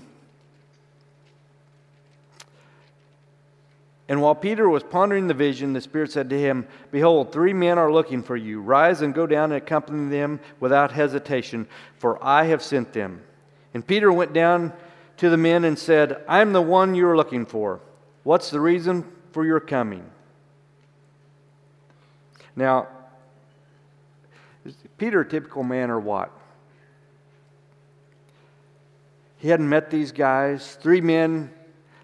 And 4.12 4.22
while 4.22 4.36
Peter 4.36 4.68
was 4.68 4.84
pondering 4.84 5.28
the 5.28 5.34
vision, 5.34 5.72
the 5.72 5.80
Spirit 5.80 6.12
said 6.12 6.30
to 6.32 6.38
him, 6.40 6.68
Behold, 6.92 7.32
three 7.32 7.54
men 7.54 7.78
are 7.78 7.92
looking 7.92 8.24
for 8.24 8.36
you. 8.36 8.60
Rise 8.60 9.02
and 9.02 9.14
go 9.14 9.26
down 9.26 9.54
and 9.54 9.64
accompany 9.64 10.10
them 10.10 10.42
without 10.60 10.92
hesitation, 10.92 11.66
for 11.98 12.22
I 12.22 12.44
have 12.46 12.62
sent 12.62 12.92
them. 12.92 13.24
And 13.74 13.88
Peter 13.88 14.12
went 14.12 14.34
down 14.34 14.74
to 15.16 15.30
the 15.30 15.38
men 15.38 15.64
and 15.64 15.80
said, 15.80 16.24
I 16.28 16.42
am 16.42 16.52
the 16.52 16.62
one 16.62 16.94
you 16.94 17.08
are 17.08 17.16
looking 17.16 17.46
for. 17.46 17.80
What's 18.24 18.50
the 18.50 18.60
reason 18.60 19.06
for 19.32 19.46
your 19.46 19.62
coming? 19.62 20.10
Now, 22.56 22.90
Peter 24.98 25.22
a 25.22 25.28
typical 25.28 25.64
man 25.64 25.90
or 25.90 26.00
what? 26.00 26.32
He 29.38 29.48
hadn't 29.48 29.70
met 29.70 29.90
these 29.90 30.12
guys, 30.12 30.76
three 30.76 31.02
men 31.02 31.52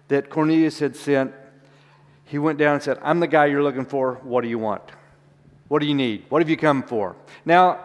that 0.08 0.28
Cornelius 0.28 0.80
had 0.80 0.96
sent. 0.96 1.32
He 2.24 2.38
went 2.38 2.58
down 2.58 2.74
and 2.74 2.82
said, 2.82 2.98
I'm 3.00 3.20
the 3.20 3.28
guy 3.28 3.46
you're 3.46 3.62
looking 3.62 3.86
for. 3.86 4.14
What 4.24 4.42
do 4.42 4.48
you 4.48 4.58
want? 4.58 4.82
What 5.68 5.80
do 5.80 5.86
you 5.86 5.94
need? 5.94 6.24
What 6.30 6.42
have 6.42 6.48
you 6.48 6.56
come 6.56 6.82
for? 6.82 7.14
Now, 7.44 7.78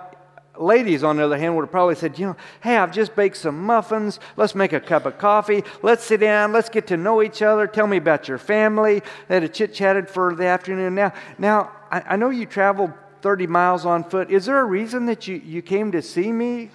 ladies, 0.58 1.04
on 1.04 1.18
the 1.18 1.26
other 1.26 1.38
hand, 1.38 1.56
would 1.56 1.64
have 1.64 1.72
probably 1.72 1.96
said, 1.96 2.18
You 2.18 2.28
know, 2.28 2.36
hey, 2.62 2.78
I've 2.78 2.92
just 2.92 3.16
baked 3.16 3.38
some 3.38 3.64
muffins. 3.64 4.20
Let's 4.38 4.56
make 4.56 4.74
a 4.74 4.80
cup 4.80 5.06
of 5.06 5.18
coffee. 5.18 5.64
Let's 5.82 6.04
sit 6.04 6.20
down. 6.20 6.52
Let's 6.52 6.70
get 6.70 6.88
to 6.88 6.98
know 6.98 7.22
each 7.22 7.42
other. 7.42 7.68
Tell 7.68 7.88
me 7.88 7.98
about 7.98 8.28
your 8.28 8.38
family. 8.38 9.04
They 9.28 9.40
had 9.40 9.54
chit 9.54 9.74
chatted 9.74 10.10
for 10.10 10.34
the 10.34 10.46
afternoon. 10.46 10.96
Now, 10.96 11.14
now 11.38 11.72
I, 11.92 12.02
I 12.02 12.16
know 12.16 12.30
you 12.30 12.46
traveled 12.46 12.94
30 13.24 13.48
miles 13.48 13.86
on 13.86 14.04
foot. 14.04 14.30
Is 14.30 14.46
there 14.46 14.60
a 14.60 14.66
reason 14.66 15.06
that 15.06 15.30
you, 15.30 15.38
you 15.38 15.62
came 15.62 15.94
to 15.94 16.02
see 16.02 16.30
me? 16.30 16.70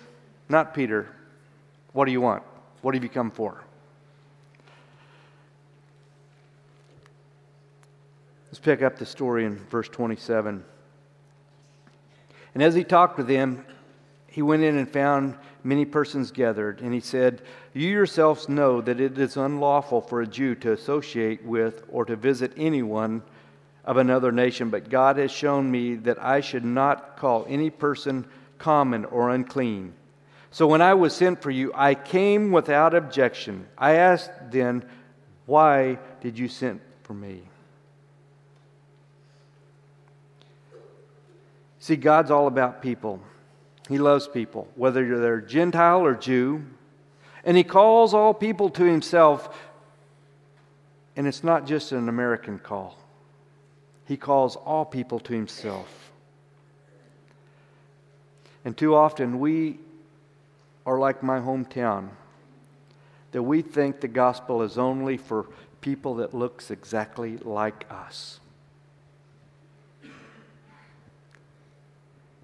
Not 0.48 0.72
Peter. 0.72 1.06
What 1.92 2.06
do 2.06 2.10
you 2.10 2.22
want? 2.22 2.42
What 2.80 2.94
have 2.94 3.02
you 3.04 3.10
come 3.10 3.30
for? 3.30 3.62
Let's 8.46 8.58
pick 8.60 8.80
up 8.80 8.98
the 8.98 9.04
story 9.04 9.44
in 9.44 9.56
verse 9.66 9.90
27. 9.90 10.64
And 12.54 12.62
as 12.62 12.74
he 12.74 12.82
talked 12.82 13.18
with 13.18 13.28
them, 13.28 13.66
he 14.26 14.40
went 14.40 14.62
in 14.62 14.78
and 14.78 14.90
found 14.90 15.36
many 15.62 15.84
persons 15.84 16.30
gathered, 16.30 16.80
and 16.80 16.94
he 16.94 17.00
said, 17.00 17.42
You 17.74 17.88
yourselves 17.88 18.48
know 18.48 18.80
that 18.80 19.00
it 19.00 19.18
is 19.18 19.36
unlawful 19.36 20.00
for 20.00 20.22
a 20.22 20.26
Jew 20.26 20.54
to 20.56 20.72
associate 20.72 21.44
with 21.44 21.82
or 21.90 22.06
to 22.06 22.16
visit 22.16 22.52
anyone 22.56 23.22
of 23.88 23.96
another 23.96 24.30
nation, 24.30 24.68
but 24.68 24.90
God 24.90 25.16
has 25.16 25.30
shown 25.30 25.70
me 25.70 25.94
that 25.94 26.22
I 26.22 26.42
should 26.42 26.64
not 26.64 27.16
call 27.16 27.46
any 27.48 27.70
person 27.70 28.26
common 28.58 29.06
or 29.06 29.30
unclean. 29.30 29.94
So 30.50 30.66
when 30.66 30.82
I 30.82 30.92
was 30.92 31.16
sent 31.16 31.40
for 31.40 31.50
you, 31.50 31.72
I 31.74 31.94
came 31.94 32.52
without 32.52 32.94
objection. 32.94 33.66
I 33.78 33.94
asked 33.94 34.30
then, 34.50 34.84
Why 35.46 35.98
did 36.20 36.38
you 36.38 36.48
send 36.48 36.80
for 37.02 37.14
me? 37.14 37.40
See, 41.78 41.96
God's 41.96 42.30
all 42.30 42.46
about 42.46 42.82
people. 42.82 43.22
He 43.88 43.96
loves 43.96 44.28
people, 44.28 44.68
whether 44.74 45.18
they're 45.18 45.40
Gentile 45.40 46.04
or 46.04 46.14
Jew. 46.14 46.62
And 47.42 47.56
He 47.56 47.64
calls 47.64 48.12
all 48.12 48.34
people 48.34 48.68
to 48.68 48.84
Himself. 48.84 49.48
And 51.16 51.26
it's 51.26 51.42
not 51.42 51.66
just 51.66 51.92
an 51.92 52.10
American 52.10 52.58
call. 52.58 52.94
He 54.08 54.16
calls 54.16 54.56
all 54.56 54.86
people 54.86 55.20
to 55.20 55.34
himself. 55.34 56.10
And 58.64 58.74
too 58.74 58.94
often 58.94 59.38
we 59.38 59.78
are 60.86 60.98
like 60.98 61.22
my 61.22 61.38
hometown, 61.40 62.08
that 63.32 63.42
we 63.42 63.60
think 63.60 64.00
the 64.00 64.08
gospel 64.08 64.62
is 64.62 64.78
only 64.78 65.18
for 65.18 65.46
people 65.82 66.14
that 66.16 66.32
looks 66.32 66.70
exactly 66.70 67.36
like 67.36 67.84
us. 67.90 68.40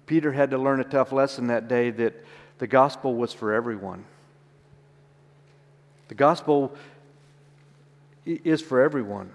Peter 0.05 0.33
had 0.33 0.51
to 0.51 0.59
learn 0.59 0.79
a 0.79 0.83
tough 0.83 1.11
lesson 1.11 1.47
that 1.47 1.67
day 1.67 1.89
that 1.89 2.13
the 2.59 2.67
gospel 2.67 3.15
was 3.15 3.33
for 3.33 3.51
everyone. 3.51 4.05
The 6.09 6.15
gospel 6.15 6.75
is 8.23 8.61
for 8.61 8.83
everyone. 8.83 9.31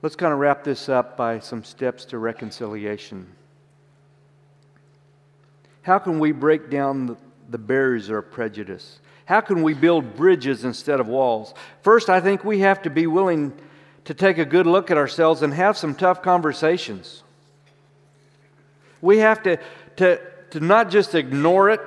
Let's 0.00 0.14
kind 0.14 0.32
of 0.32 0.38
wrap 0.38 0.62
this 0.62 0.88
up 0.88 1.16
by 1.16 1.40
some 1.40 1.64
steps 1.64 2.04
to 2.06 2.18
reconciliation. 2.18 3.26
How 5.82 5.98
can 5.98 6.20
we 6.20 6.30
break 6.30 6.70
down 6.70 7.16
the 7.48 7.58
barriers 7.58 8.08
of 8.08 8.30
prejudice? 8.30 9.00
How 9.24 9.40
can 9.40 9.62
we 9.62 9.74
build 9.74 10.16
bridges 10.16 10.64
instead 10.64 11.00
of 11.00 11.08
walls? 11.08 11.52
First, 11.82 12.10
I 12.10 12.20
think 12.20 12.44
we 12.44 12.60
have 12.60 12.82
to 12.82 12.90
be 12.90 13.06
willing 13.06 13.52
to 14.04 14.14
take 14.14 14.38
a 14.38 14.44
good 14.44 14.66
look 14.66 14.90
at 14.90 14.96
ourselves 14.96 15.42
and 15.42 15.52
have 15.52 15.76
some 15.76 15.94
tough 15.94 16.22
conversations. 16.22 17.24
We 19.00 19.18
have 19.18 19.42
to, 19.42 19.58
to, 19.96 20.20
to 20.50 20.60
not 20.60 20.90
just 20.90 21.14
ignore 21.14 21.70
it, 21.70 21.80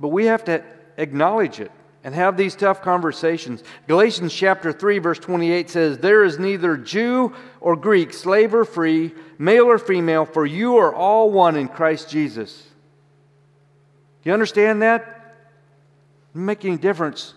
but 0.00 0.08
we 0.08 0.26
have 0.26 0.44
to 0.44 0.64
acknowledge 0.96 1.60
it 1.60 1.70
and 2.04 2.14
have 2.14 2.36
these 2.36 2.54
tough 2.54 2.82
conversations. 2.82 3.64
Galatians 3.88 4.32
chapter 4.32 4.72
3 4.72 4.98
verse 4.98 5.18
28 5.18 5.70
says, 5.70 5.98
"There 5.98 6.22
is 6.22 6.38
neither 6.38 6.76
Jew 6.76 7.32
or 7.60 7.74
Greek, 7.74 8.12
slave 8.12 8.54
or 8.54 8.64
free, 8.64 9.14
male 9.38 9.64
or 9.64 9.78
female, 9.78 10.26
for 10.26 10.46
you 10.46 10.76
are 10.76 10.94
all 10.94 11.30
one 11.30 11.56
in 11.56 11.66
Christ 11.66 12.10
Jesus." 12.10 12.68
You 14.22 14.32
understand 14.32 14.82
that? 14.82 15.36
Make 16.34 16.64
any 16.64 16.76
difference 16.76 17.34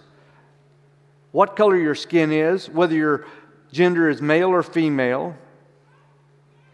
what 1.32 1.56
color 1.56 1.76
your 1.76 1.96
skin 1.96 2.32
is, 2.32 2.70
whether 2.70 2.96
your 2.96 3.26
gender 3.72 4.10
is 4.10 4.22
male 4.22 4.50
or 4.50 4.64
female. 4.64 5.36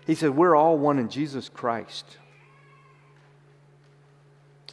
He 0.06 0.16
said, 0.16 0.32
We're 0.32 0.56
all 0.56 0.78
one 0.78 1.00
in 1.00 1.10
Jesus 1.10 1.50
Christ. 1.50 2.18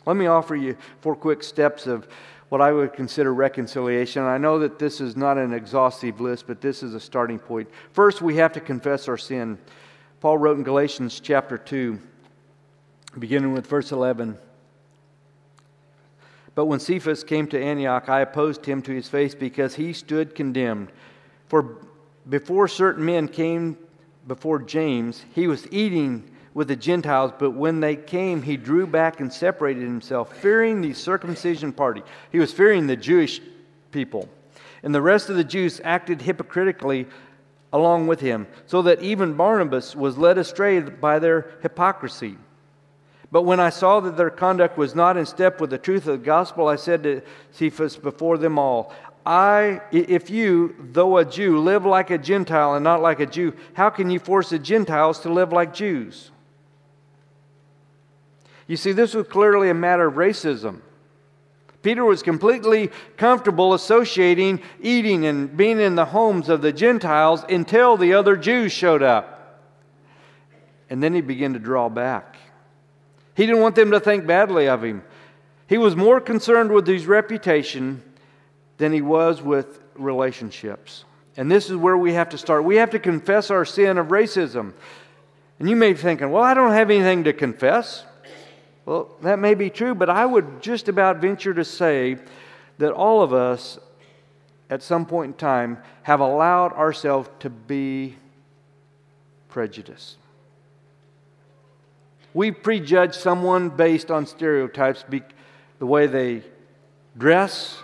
Let 0.07 0.17
me 0.17 0.27
offer 0.27 0.57
you 0.57 0.77
four 1.01 1.15
quick 1.15 1.43
steps 1.43 1.87
of 1.87 2.09
what 2.51 2.61
I 2.61 2.73
would 2.73 2.93
consider 2.93 3.33
reconciliation. 3.33 4.23
I 4.25 4.37
know 4.37 4.59
that 4.59 4.79
this 4.79 5.01
is 5.01 5.17
not 5.17 5.39
an 5.39 5.55
exhaustive 5.55 6.21
list, 6.21 6.47
but 6.47 6.61
this 6.61 6.83
is 6.83 6.95
a 6.95 7.01
starting 7.01 7.39
point. 7.39 7.69
First, 7.93 8.21
we 8.21 8.37
have 8.37 8.53
to 8.53 8.61
confess 8.61 9.09
our 9.09 9.17
sin. 9.17 9.57
Paul 10.21 10.37
wrote 10.37 10.59
in 10.59 10.65
Galatians 10.65 11.21
chapter 11.21 11.57
2, 11.57 11.99
beginning 13.19 13.53
with 13.53 13.69
verse 13.69 13.93
11. 13.93 14.37
But 16.57 16.67
when 16.67 16.81
Cephas 16.81 17.23
came 17.23 17.47
to 17.47 17.63
Antioch, 17.63 18.09
I 18.09 18.21
opposed 18.21 18.67
him 18.67 18.83
to 18.83 18.93
his 18.93 19.09
face 19.09 19.35
because 19.35 19.77
he 19.77 19.93
stood 19.93 20.35
condemned. 20.35 20.91
For 21.47 21.79
before 22.29 22.67
certain 22.67 23.05
men 23.05 23.29
came 23.29 23.79
before 24.27 24.59
James, 24.59 25.25
he 25.35 25.47
was 25.47 25.69
eating 25.73 26.29
with 26.53 26.69
the 26.69 26.77
Gentiles, 26.77 27.33
but 27.39 27.53
when 27.53 27.81
they 27.81 27.97
came, 27.97 28.43
he 28.43 28.57
drew 28.57 28.87
back 28.87 29.21
and 29.21 29.33
separated 29.33 29.83
himself, 29.83 30.37
fearing 30.39 30.81
the 30.81 30.93
circumcision 30.93 31.73
party. 31.73 32.03
He 32.33 32.39
was 32.39 32.53
fearing 32.53 32.87
the 32.87 32.97
Jewish 32.97 33.41
people. 33.93 34.29
And 34.83 34.95
the 34.95 35.03
rest 35.03 35.31
of 35.31 35.37
the 35.37 35.45
Jews 35.45 35.81
acted 35.85 36.23
hypocritically 36.23 37.07
along 37.73 38.09
with 38.09 38.21
him, 38.21 38.49
so 38.67 38.83
that 38.83 39.03
even 39.03 39.35
Barnabas 39.35 39.95
was 39.95 40.19
led 40.19 40.39
astray 40.39 40.81
by 40.81 41.21
their 41.21 41.53
hypocrisy. 41.63 42.37
But 43.31 43.43
when 43.43 43.61
I 43.61 43.71
saw 43.71 44.01
that 44.01 44.17
their 44.17 44.31
conduct 44.31 44.77
was 44.77 44.97
not 44.97 45.17
in 45.17 45.25
step 45.25 45.61
with 45.61 45.71
the 45.71 45.79
truth 45.79 46.09
of 46.09 46.19
the 46.19 46.25
gospel, 46.25 46.67
I 46.67 46.75
said 46.75 47.05
to 47.05 47.23
Cephas 47.53 47.97
before 47.97 48.39
them 48.39 48.59
all, 48.59 48.93
I, 49.25 49.83
if 49.93 50.31
you, 50.31 50.75
though 50.81 51.19
a 51.19 51.25
Jew, 51.25 51.61
live 51.61 51.85
like 51.85 52.11
a 52.11 52.19
Gentile 52.19 52.75
and 52.75 52.83
not 52.83 53.03
like 53.03 53.21
a 53.21 53.27
Jew, 53.27 53.55
how 53.75 53.91
can 53.91 54.11
you 54.11 54.19
force 54.19 54.51
the 54.51 54.59
Gentiles 54.59 55.21
to 55.21 55.33
live 55.33 55.53
like 55.53 55.73
Jews? 55.73 56.33
You 58.71 58.77
see, 58.77 58.93
this 58.93 59.15
was 59.15 59.27
clearly 59.27 59.69
a 59.69 59.75
matter 59.75 60.07
of 60.07 60.15
racism. 60.15 60.79
Peter 61.83 62.05
was 62.05 62.23
completely 62.23 62.93
comfortable 63.17 63.75
associating 63.75 64.63
eating 64.81 65.27
and 65.27 65.57
being 65.57 65.81
in 65.81 65.97
the 65.97 66.05
homes 66.05 66.49
of 66.49 66.63
the 66.63 66.73
Gentiles 66.73 67.45
until 67.49 67.97
the 67.97 68.15
other 68.15 68.37
Jews 68.37 68.71
showed 68.71 69.03
up. 69.03 69.61
And 70.89 71.03
then 71.03 71.15
he 71.15 71.21
began 71.21 71.53
to 71.55 71.59
draw 71.59 71.89
back. 71.89 72.37
He 73.35 73.45
didn't 73.45 73.61
want 73.61 73.75
them 73.75 73.91
to 73.91 73.99
think 73.99 74.25
badly 74.25 74.69
of 74.69 74.85
him. 74.85 75.03
He 75.67 75.77
was 75.77 75.97
more 75.97 76.21
concerned 76.21 76.71
with 76.71 76.87
his 76.87 77.09
reputation 77.09 78.05
than 78.77 78.93
he 78.93 79.03
was 79.03 79.43
with 79.43 79.81
relationships. 79.97 81.05
And 81.37 81.51
this 81.51 81.71
is 81.71 81.77
where 81.77 81.97
we 81.97 82.13
have 82.13 82.29
to 82.29 82.39
start. 82.39 82.63
We 82.63 82.77
have 82.77 82.91
to 82.91 83.01
confess 83.01 83.51
our 83.51 83.65
sin 83.65 83.99
of 83.99 84.11
racism. 84.11 84.75
And 85.59 85.69
you 85.69 85.75
may 85.75 85.93
be 85.93 85.99
thinking, 85.99 86.31
well, 86.31 86.45
I 86.45 86.55
don't 86.55 86.71
have 86.71 86.89
anything 86.89 87.25
to 87.25 87.33
confess. 87.33 88.05
Well, 88.91 89.09
that 89.23 89.39
may 89.39 89.55
be 89.55 89.71
true, 89.71 89.95
but 89.95 90.11
I 90.11 90.27
would 90.27 90.61
just 90.61 90.89
about 90.89 91.19
venture 91.19 91.55
to 91.55 91.65
say 91.65 92.17
that 92.79 92.91
all 92.91 93.23
of 93.23 93.33
us, 93.33 93.79
at 94.69 94.83
some 94.83 95.07
point 95.07 95.29
in 95.29 95.35
time, 95.35 95.79
have 96.03 96.19
allowed 96.19 96.73
ourselves 96.73 97.29
to 97.39 97.51
be 97.51 98.17
prejudiced. 99.49 100.17
We 102.35 102.51
prejudge 102.51 103.15
someone 103.15 103.69
based 103.69 104.11
on 104.11 104.27
stereotypes, 104.27 105.05
the 105.79 105.87
way 105.87 106.09
they 106.09 106.43
dress, 107.17 107.81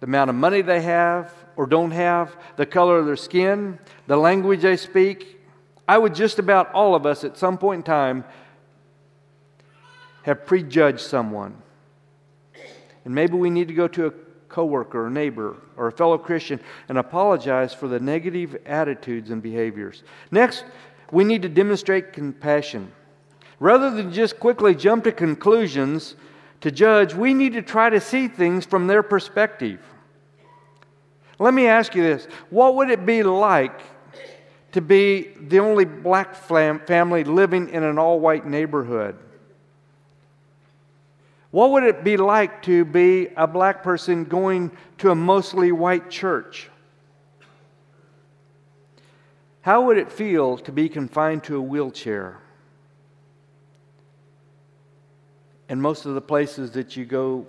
the 0.00 0.06
amount 0.06 0.30
of 0.30 0.36
money 0.36 0.62
they 0.62 0.80
have 0.80 1.34
or 1.54 1.66
don't 1.66 1.90
have, 1.90 2.34
the 2.56 2.64
color 2.64 2.96
of 2.96 3.04
their 3.04 3.14
skin, 3.14 3.78
the 4.06 4.16
language 4.16 4.62
they 4.62 4.78
speak. 4.78 5.38
I 5.86 5.98
would 5.98 6.14
just 6.14 6.38
about 6.38 6.72
all 6.72 6.94
of 6.94 7.04
us 7.04 7.24
at 7.24 7.36
some 7.36 7.58
point 7.58 7.80
in 7.80 7.82
time 7.82 8.24
have 10.22 10.46
prejudged 10.46 11.00
someone. 11.00 11.56
And 13.04 13.14
maybe 13.14 13.34
we 13.34 13.50
need 13.50 13.68
to 13.68 13.74
go 13.74 13.88
to 13.88 14.06
a 14.06 14.12
coworker, 14.50 15.06
or 15.06 15.10
neighbor, 15.10 15.56
or 15.76 15.86
a 15.86 15.92
fellow 15.92 16.18
Christian 16.18 16.60
and 16.88 16.98
apologize 16.98 17.72
for 17.72 17.88
the 17.88 18.00
negative 18.00 18.56
attitudes 18.66 19.30
and 19.30 19.42
behaviors. 19.42 20.02
Next, 20.30 20.64
we 21.10 21.24
need 21.24 21.42
to 21.42 21.48
demonstrate 21.48 22.12
compassion. 22.12 22.92
Rather 23.58 23.90
than 23.90 24.12
just 24.12 24.38
quickly 24.38 24.74
jump 24.74 25.04
to 25.04 25.12
conclusions, 25.12 26.16
to 26.60 26.70
judge, 26.70 27.14
we 27.14 27.32
need 27.32 27.54
to 27.54 27.62
try 27.62 27.88
to 27.88 28.00
see 28.00 28.28
things 28.28 28.66
from 28.66 28.86
their 28.86 29.02
perspective. 29.02 29.80
Let 31.38 31.54
me 31.54 31.66
ask 31.66 31.94
you 31.94 32.02
this 32.02 32.26
what 32.50 32.76
would 32.76 32.90
it 32.90 33.06
be 33.06 33.22
like 33.22 33.80
to 34.72 34.80
be 34.80 35.28
the 35.40 35.58
only 35.58 35.84
black 35.84 36.34
family 36.34 37.24
living 37.24 37.70
in 37.70 37.82
an 37.82 37.98
all 37.98 38.20
white 38.20 38.46
neighborhood? 38.46 39.16
What 41.50 41.72
would 41.72 41.82
it 41.82 42.04
be 42.04 42.16
like 42.16 42.62
to 42.62 42.84
be 42.84 43.28
a 43.36 43.46
black 43.46 43.82
person 43.82 44.24
going 44.24 44.70
to 44.98 45.10
a 45.10 45.14
mostly 45.14 45.72
white 45.72 46.08
church? 46.10 46.70
How 49.62 49.86
would 49.86 49.98
it 49.98 50.10
feel 50.10 50.58
to 50.58 50.72
be 50.72 50.88
confined 50.88 51.44
to 51.44 51.56
a 51.56 51.60
wheelchair? 51.60 52.38
And 55.68 55.82
most 55.82 56.06
of 56.06 56.14
the 56.14 56.20
places 56.20 56.70
that 56.72 56.96
you 56.96 57.04
go 57.04 57.46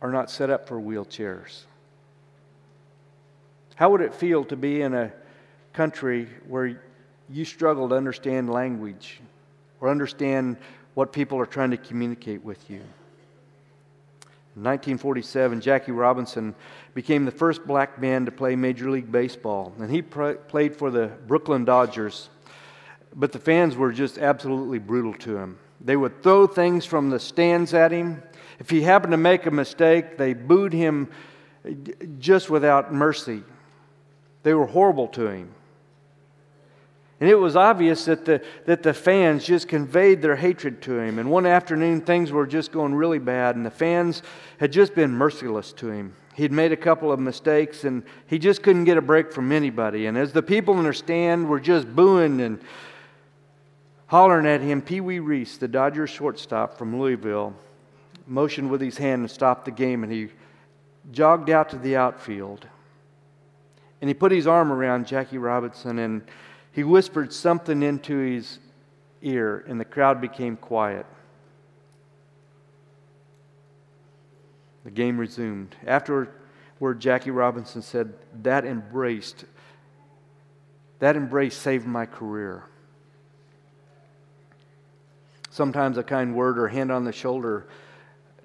are 0.00 0.10
not 0.10 0.30
set 0.30 0.50
up 0.50 0.66
for 0.66 0.80
wheelchairs. 0.80 1.62
How 3.76 3.90
would 3.90 4.00
it 4.00 4.14
feel 4.14 4.44
to 4.46 4.56
be 4.56 4.82
in 4.82 4.94
a 4.94 5.12
country 5.72 6.28
where 6.48 6.80
you 7.30 7.44
struggle 7.44 7.88
to 7.88 7.94
understand 7.94 8.50
language 8.50 9.20
or 9.80 9.88
understand 9.88 10.56
what 10.94 11.12
people 11.12 11.38
are 11.38 11.46
trying 11.46 11.70
to 11.70 11.76
communicate 11.76 12.44
with 12.44 12.68
you? 12.68 12.82
In 14.54 14.64
1947, 14.64 15.62
Jackie 15.62 15.92
Robinson 15.92 16.54
became 16.92 17.24
the 17.24 17.30
first 17.30 17.66
black 17.66 17.98
man 17.98 18.26
to 18.26 18.30
play 18.30 18.54
Major 18.54 18.90
League 18.90 19.10
Baseball, 19.10 19.72
and 19.78 19.90
he 19.90 20.02
pr- 20.02 20.32
played 20.32 20.76
for 20.76 20.90
the 20.90 21.06
Brooklyn 21.26 21.64
Dodgers. 21.64 22.28
But 23.14 23.32
the 23.32 23.38
fans 23.38 23.76
were 23.76 23.92
just 23.92 24.18
absolutely 24.18 24.78
brutal 24.78 25.14
to 25.14 25.38
him. 25.38 25.58
They 25.80 25.96
would 25.96 26.22
throw 26.22 26.46
things 26.46 26.84
from 26.84 27.08
the 27.08 27.18
stands 27.18 27.72
at 27.72 27.92
him. 27.92 28.22
If 28.58 28.68
he 28.68 28.82
happened 28.82 29.12
to 29.12 29.16
make 29.16 29.46
a 29.46 29.50
mistake, 29.50 30.18
they 30.18 30.34
booed 30.34 30.74
him 30.74 31.08
just 32.18 32.50
without 32.50 32.92
mercy. 32.92 33.42
They 34.42 34.52
were 34.52 34.66
horrible 34.66 35.08
to 35.08 35.28
him. 35.28 35.54
And 37.22 37.30
it 37.30 37.36
was 37.36 37.54
obvious 37.54 38.06
that 38.06 38.24
the, 38.24 38.42
that 38.64 38.82
the 38.82 38.92
fans 38.92 39.44
just 39.44 39.68
conveyed 39.68 40.22
their 40.22 40.34
hatred 40.34 40.82
to 40.82 40.98
him. 40.98 41.20
And 41.20 41.30
one 41.30 41.46
afternoon, 41.46 42.00
things 42.00 42.32
were 42.32 42.48
just 42.48 42.72
going 42.72 42.96
really 42.96 43.20
bad, 43.20 43.54
and 43.54 43.64
the 43.64 43.70
fans 43.70 44.22
had 44.58 44.72
just 44.72 44.96
been 44.96 45.12
merciless 45.12 45.72
to 45.74 45.86
him. 45.86 46.16
He'd 46.34 46.50
made 46.50 46.72
a 46.72 46.76
couple 46.76 47.12
of 47.12 47.20
mistakes, 47.20 47.84
and 47.84 48.02
he 48.26 48.40
just 48.40 48.64
couldn't 48.64 48.86
get 48.86 48.96
a 48.96 49.00
break 49.00 49.32
from 49.32 49.52
anybody. 49.52 50.06
And 50.06 50.18
as 50.18 50.32
the 50.32 50.42
people 50.42 50.76
in 50.78 50.82
their 50.82 50.92
stand 50.92 51.48
were 51.48 51.60
just 51.60 51.94
booing 51.94 52.40
and 52.40 52.60
hollering 54.08 54.44
at 54.44 54.60
him, 54.60 54.82
Pee 54.82 55.00
Wee 55.00 55.20
Reese, 55.20 55.58
the 55.58 55.68
Dodgers 55.68 56.10
shortstop 56.10 56.76
from 56.76 56.98
Louisville, 56.98 57.54
motioned 58.26 58.68
with 58.68 58.80
his 58.80 58.98
hand 58.98 59.20
and 59.20 59.30
stopped 59.30 59.64
the 59.64 59.70
game, 59.70 60.02
and 60.02 60.12
he 60.12 60.26
jogged 61.12 61.50
out 61.50 61.68
to 61.68 61.78
the 61.78 61.94
outfield. 61.94 62.66
And 64.00 64.10
he 64.10 64.14
put 64.14 64.32
his 64.32 64.48
arm 64.48 64.72
around 64.72 65.06
Jackie 65.06 65.38
Robinson 65.38 66.00
and 66.00 66.22
he 66.72 66.84
whispered 66.84 67.32
something 67.32 67.82
into 67.82 68.16
his 68.16 68.58
ear, 69.20 69.64
and 69.68 69.78
the 69.78 69.84
crowd 69.84 70.20
became 70.20 70.56
quiet. 70.56 71.06
The 74.84 74.90
game 74.90 75.18
resumed. 75.18 75.76
Afterward, 75.86 76.30
Jackie 76.98 77.30
Robinson 77.30 77.82
said, 77.82 78.14
That 78.42 78.64
embraced, 78.64 79.44
that 80.98 81.14
embrace 81.14 81.56
saved 81.56 81.86
my 81.86 82.06
career. 82.06 82.64
Sometimes 85.50 85.98
a 85.98 86.02
kind 86.02 86.34
word 86.34 86.58
or 86.58 86.68
hand 86.68 86.90
on 86.90 87.04
the 87.04 87.12
shoulder, 87.12 87.66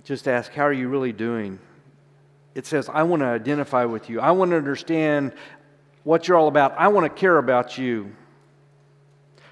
just 0.04 0.28
ask, 0.28 0.52
How 0.52 0.64
are 0.64 0.74
you 0.74 0.90
really 0.90 1.14
doing? 1.14 1.60
It 2.54 2.66
says, 2.66 2.90
I 2.90 3.04
want 3.04 3.22
to 3.22 3.28
identify 3.28 3.86
with 3.86 4.10
you. 4.10 4.20
I 4.20 4.32
want 4.32 4.52
to 4.52 4.58
understand 4.58 5.32
what 6.08 6.26
you're 6.26 6.38
all 6.38 6.48
about. 6.48 6.74
I 6.78 6.88
want 6.88 7.04
to 7.04 7.10
care 7.10 7.38
about 7.38 7.78
you. 7.78 8.16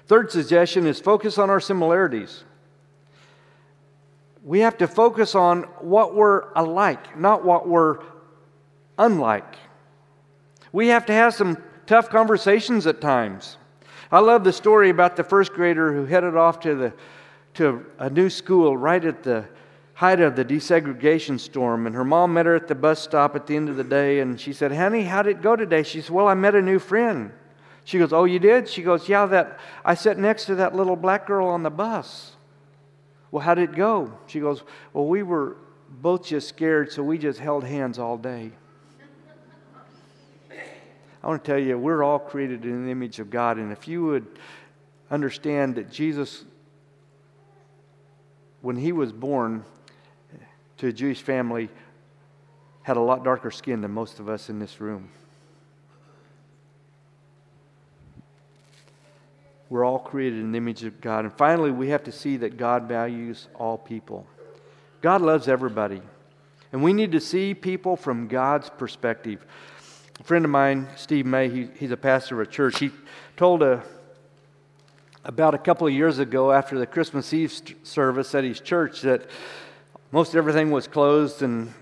Third 0.06 0.32
suggestion 0.32 0.86
is 0.86 0.98
focus 0.98 1.36
on 1.36 1.50
our 1.50 1.60
similarities. 1.60 2.44
We 4.42 4.60
have 4.60 4.78
to 4.78 4.86
focus 4.86 5.34
on 5.34 5.64
what 5.80 6.14
we're 6.14 6.50
alike, 6.54 7.18
not 7.18 7.44
what 7.44 7.68
we're 7.68 7.98
unlike. 8.96 9.56
We 10.72 10.86
have 10.88 11.04
to 11.06 11.12
have 11.12 11.34
some 11.34 11.62
tough 11.84 12.08
conversations 12.08 12.86
at 12.86 13.02
times. 13.02 13.58
I 14.10 14.20
love 14.20 14.42
the 14.42 14.52
story 14.52 14.88
about 14.88 15.14
the 15.14 15.24
first 15.24 15.52
grader 15.52 15.92
who 15.92 16.06
headed 16.06 16.36
off 16.36 16.60
to, 16.60 16.74
the, 16.74 16.94
to 17.54 17.84
a 17.98 18.08
new 18.08 18.30
school 18.30 18.78
right 18.78 19.04
at 19.04 19.22
the 19.22 19.46
height 19.96 20.20
of 20.20 20.36
the 20.36 20.44
desegregation 20.44 21.40
storm. 21.40 21.86
And 21.86 21.94
her 21.96 22.04
mom 22.04 22.34
met 22.34 22.46
her 22.46 22.54
at 22.54 22.68
the 22.68 22.74
bus 22.74 23.02
stop 23.02 23.34
at 23.34 23.46
the 23.46 23.56
end 23.56 23.70
of 23.70 23.76
the 23.76 23.84
day. 23.84 24.20
And 24.20 24.38
she 24.38 24.52
said, 24.52 24.72
Honey, 24.72 25.04
how 25.04 25.22
did 25.22 25.38
it 25.38 25.42
go 25.42 25.56
today? 25.56 25.82
She 25.82 26.02
said, 26.02 26.10
Well, 26.10 26.28
I 26.28 26.34
met 26.34 26.54
a 26.54 26.62
new 26.62 26.78
friend. 26.78 27.32
She 27.84 27.98
goes, 27.98 28.12
Oh, 28.12 28.24
you 28.24 28.38
did? 28.38 28.68
She 28.68 28.82
goes, 28.82 29.08
Yeah, 29.08 29.24
that 29.26 29.58
I 29.84 29.94
sat 29.94 30.18
next 30.18 30.44
to 30.46 30.56
that 30.56 30.76
little 30.76 30.96
black 30.96 31.26
girl 31.26 31.48
on 31.48 31.62
the 31.62 31.70
bus. 31.70 32.32
Well, 33.30 33.42
how 33.42 33.54
did 33.54 33.70
it 33.70 33.76
go? 33.76 34.12
She 34.26 34.38
goes, 34.38 34.62
Well, 34.92 35.06
we 35.06 35.22
were 35.22 35.56
both 35.88 36.26
just 36.26 36.48
scared, 36.48 36.92
so 36.92 37.02
we 37.02 37.16
just 37.16 37.40
held 37.40 37.64
hands 37.64 37.98
all 37.98 38.18
day. 38.18 38.52
I 41.22 41.28
want 41.28 41.42
to 41.42 41.50
tell 41.50 41.58
you, 41.58 41.78
we're 41.78 42.02
all 42.02 42.18
created 42.18 42.64
in 42.66 42.84
the 42.84 42.90
image 42.90 43.18
of 43.18 43.30
God. 43.30 43.56
And 43.56 43.72
if 43.72 43.88
you 43.88 44.04
would 44.04 44.26
understand 45.10 45.76
that 45.76 45.90
Jesus, 45.90 46.44
when 48.60 48.76
he 48.76 48.92
was 48.92 49.10
born 49.10 49.64
to 50.78 50.88
a 50.88 50.92
Jewish 50.92 51.22
family, 51.22 51.68
had 52.82 52.96
a 52.96 53.00
lot 53.00 53.24
darker 53.24 53.50
skin 53.50 53.80
than 53.80 53.90
most 53.90 54.20
of 54.20 54.28
us 54.28 54.48
in 54.48 54.58
this 54.58 54.80
room. 54.80 55.08
We're 59.68 59.84
all 59.84 59.98
created 59.98 60.38
in 60.38 60.52
the 60.52 60.58
image 60.58 60.84
of 60.84 61.00
God. 61.00 61.24
And 61.24 61.32
finally, 61.34 61.72
we 61.72 61.88
have 61.88 62.04
to 62.04 62.12
see 62.12 62.36
that 62.38 62.56
God 62.56 62.84
values 62.84 63.48
all 63.54 63.76
people. 63.76 64.26
God 65.00 65.22
loves 65.22 65.48
everybody. 65.48 66.00
And 66.72 66.82
we 66.82 66.92
need 66.92 67.12
to 67.12 67.20
see 67.20 67.54
people 67.54 67.96
from 67.96 68.28
God's 68.28 68.70
perspective. 68.70 69.44
A 70.20 70.22
friend 70.22 70.44
of 70.44 70.50
mine, 70.50 70.88
Steve 70.96 71.26
May, 71.26 71.48
he, 71.48 71.68
he's 71.78 71.90
a 71.90 71.96
pastor 71.96 72.40
of 72.40 72.48
a 72.48 72.50
church. 72.50 72.78
He 72.78 72.90
told 73.36 73.62
a, 73.62 73.82
about 75.24 75.54
a 75.54 75.58
couple 75.58 75.86
of 75.86 75.92
years 75.92 76.18
ago 76.18 76.52
after 76.52 76.78
the 76.78 76.86
Christmas 76.86 77.32
Eve 77.34 77.52
service 77.82 78.34
at 78.34 78.44
his 78.44 78.60
church 78.60 79.02
that 79.02 79.28
most 80.12 80.34
everything 80.34 80.70
was 80.70 80.86
closed 80.86 81.42
and 81.42 81.72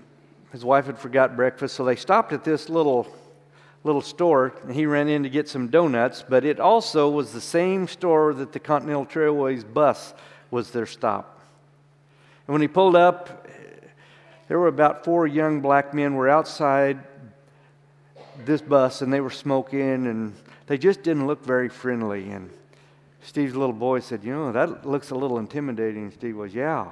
his 0.51 0.63
wife 0.63 0.85
had 0.85 0.97
forgot 0.97 1.35
breakfast. 1.35 1.75
So 1.75 1.85
they 1.85 1.95
stopped 1.95 2.33
at 2.33 2.43
this 2.43 2.69
little 2.69 3.07
little 3.85 4.01
store, 4.01 4.51
and 4.63 4.73
he 4.73 4.87
ran 4.87 5.07
in 5.07 5.21
to 5.21 5.29
get 5.29 5.47
some 5.47 5.67
donuts, 5.67 6.25
but 6.27 6.43
it 6.43 6.59
also 6.59 7.07
was 7.07 7.31
the 7.31 7.39
same 7.39 7.87
store 7.87 8.33
that 8.33 8.51
the 8.51 8.59
Continental 8.59 9.05
Trailways 9.05 9.63
bus 9.63 10.15
was 10.49 10.71
their 10.71 10.87
stop. 10.87 11.39
And 12.47 12.53
when 12.53 12.61
he 12.61 12.67
pulled 12.67 12.95
up, 12.95 13.47
there 14.47 14.57
were 14.57 14.67
about 14.67 15.05
four 15.05 15.27
young 15.27 15.61
black 15.61 15.93
men 15.93 16.15
were 16.15 16.27
outside 16.27 16.99
this 18.43 18.61
bus 18.61 19.01
and 19.01 19.13
they 19.13 19.21
were 19.21 19.29
smoking 19.29 20.07
and 20.07 20.33
they 20.67 20.77
just 20.77 21.03
didn't 21.03 21.25
look 21.25 21.45
very 21.45 21.69
friendly 21.69 22.29
and 22.31 22.49
Steve's 23.21 23.55
little 23.55 23.73
boy 23.73 24.01
said, 24.01 24.23
"You 24.23 24.33
know, 24.33 24.51
that 24.51 24.85
looks 24.85 25.09
a 25.09 25.15
little 25.15 25.39
intimidating." 25.39 26.03
And 26.03 26.13
Steve 26.13 26.37
was, 26.37 26.53
"Yeah." 26.53 26.89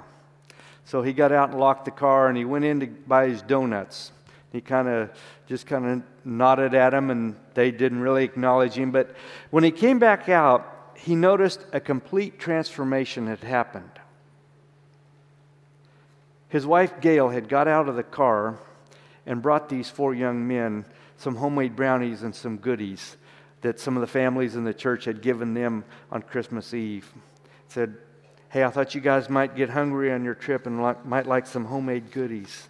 So 0.86 1.02
he 1.02 1.14
got 1.14 1.32
out 1.32 1.50
and 1.50 1.60
locked 1.60 1.86
the 1.86 1.92
car 1.92 2.28
and 2.28 2.38
he 2.38 2.46
went 2.46 2.66
in 2.66 2.80
to 2.82 2.88
buy 2.88 3.30
his 3.30 3.42
donuts. 3.42 4.12
He 4.52 4.62
kind 4.62 4.88
of 4.88 5.10
just 5.48 5.66
kind 5.66 5.86
of 5.86 6.04
nodded 6.26 6.76
at 6.76 6.92
them, 6.92 7.10
and 7.10 7.36
they 7.56 7.72
didn't 7.72 8.02
really 8.02 8.24
acknowledge 8.24 8.74
him. 8.74 8.92
But 8.92 9.16
when 9.50 9.64
he 9.64 9.72
came 9.72 9.98
back 9.98 10.30
out, 10.30 10.92
he 10.96 11.16
noticed 11.16 11.66
a 11.74 11.80
complete 11.80 12.40
transformation 12.40 13.28
had 13.28 13.40
happened. 13.40 13.90
His 16.50 16.68
wife, 16.68 17.02
Gail, 17.02 17.30
had 17.30 17.50
got 17.50 17.68
out 17.68 17.90
of 17.90 17.96
the 17.96 18.04
car 18.04 18.60
and 19.26 19.42
brought 19.42 19.70
these 19.70 19.90
four 19.90 20.14
young 20.14 20.48
men 20.48 20.86
some 21.18 21.36
homemade 21.36 21.76
brownies 21.76 22.22
and 22.22 22.36
some 22.36 22.58
goodies 22.58 23.18
that 23.62 23.80
some 23.80 23.98
of 23.98 24.02
the 24.02 24.08
families 24.08 24.56
in 24.56 24.66
the 24.66 24.74
church 24.74 25.06
had 25.06 25.22
given 25.22 25.56
them 25.56 25.84
on 26.12 26.22
Christmas 26.22 26.74
Eve. 26.74 27.12
Said, 27.70 27.98
Hey, 28.54 28.64
I 28.64 28.70
thought 28.70 28.94
you 28.94 29.02
guys 29.02 29.32
might 29.32 29.56
get 29.56 29.72
hungry 29.72 30.12
on 30.12 30.24
your 30.24 30.36
trip 30.36 30.68
and 30.68 30.78
might 31.06 31.26
like 31.26 31.48
some 31.48 31.66
homemade 31.66 32.12
goodies. 32.12 32.68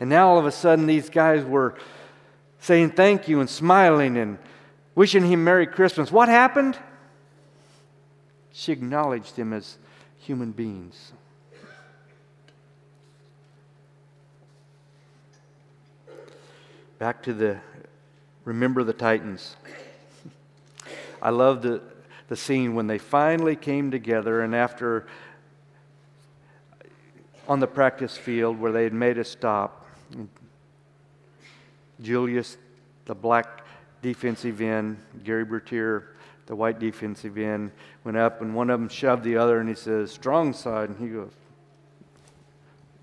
And 0.00 0.10
now 0.10 0.28
all 0.28 0.38
of 0.38 0.44
a 0.44 0.52
sudden, 0.52 0.86
these 0.86 1.08
guys 1.08 1.42
were 1.46 1.76
saying 2.60 2.90
thank 2.90 3.26
you 3.26 3.40
and 3.40 3.48
smiling 3.48 4.18
and 4.18 4.36
wishing 4.94 5.24
him 5.24 5.44
Merry 5.44 5.66
Christmas. 5.66 6.12
What 6.12 6.28
happened? 6.28 6.78
She 8.52 8.70
acknowledged 8.70 9.34
him 9.34 9.54
as 9.54 9.78
human 10.18 10.52
beings. 10.52 11.12
Back 16.98 17.22
to 17.22 17.32
the 17.32 17.60
remember 18.44 18.84
the 18.84 18.92
Titans. 18.92 19.56
I 21.22 21.30
love 21.30 21.62
the, 21.62 21.80
the 22.28 22.36
scene 22.36 22.74
when 22.74 22.86
they 22.86 22.98
finally 22.98 23.56
came 23.56 23.90
together 23.90 24.42
and 24.42 24.54
after 24.54 25.06
on 27.48 27.60
the 27.60 27.66
practice 27.66 28.16
field 28.16 28.60
where 28.60 28.72
they 28.72 28.84
had 28.84 28.92
made 28.92 29.18
a 29.18 29.24
stop 29.24 29.86
Julius, 32.00 32.56
the 33.06 33.14
black 33.14 33.64
defensive 34.02 34.60
end, 34.60 34.98
Gary 35.24 35.44
Bertier, 35.44 36.14
the 36.46 36.54
white 36.54 36.78
defensive 36.78 37.36
end, 37.36 37.72
went 38.04 38.16
up 38.16 38.40
and 38.40 38.54
one 38.54 38.70
of 38.70 38.78
them 38.78 38.88
shoved 38.88 39.24
the 39.24 39.36
other 39.36 39.60
and 39.60 39.68
he 39.68 39.74
says, 39.74 40.12
strong 40.12 40.52
side. 40.52 40.90
And 40.90 40.98
he 40.98 41.08
goes, 41.08 41.32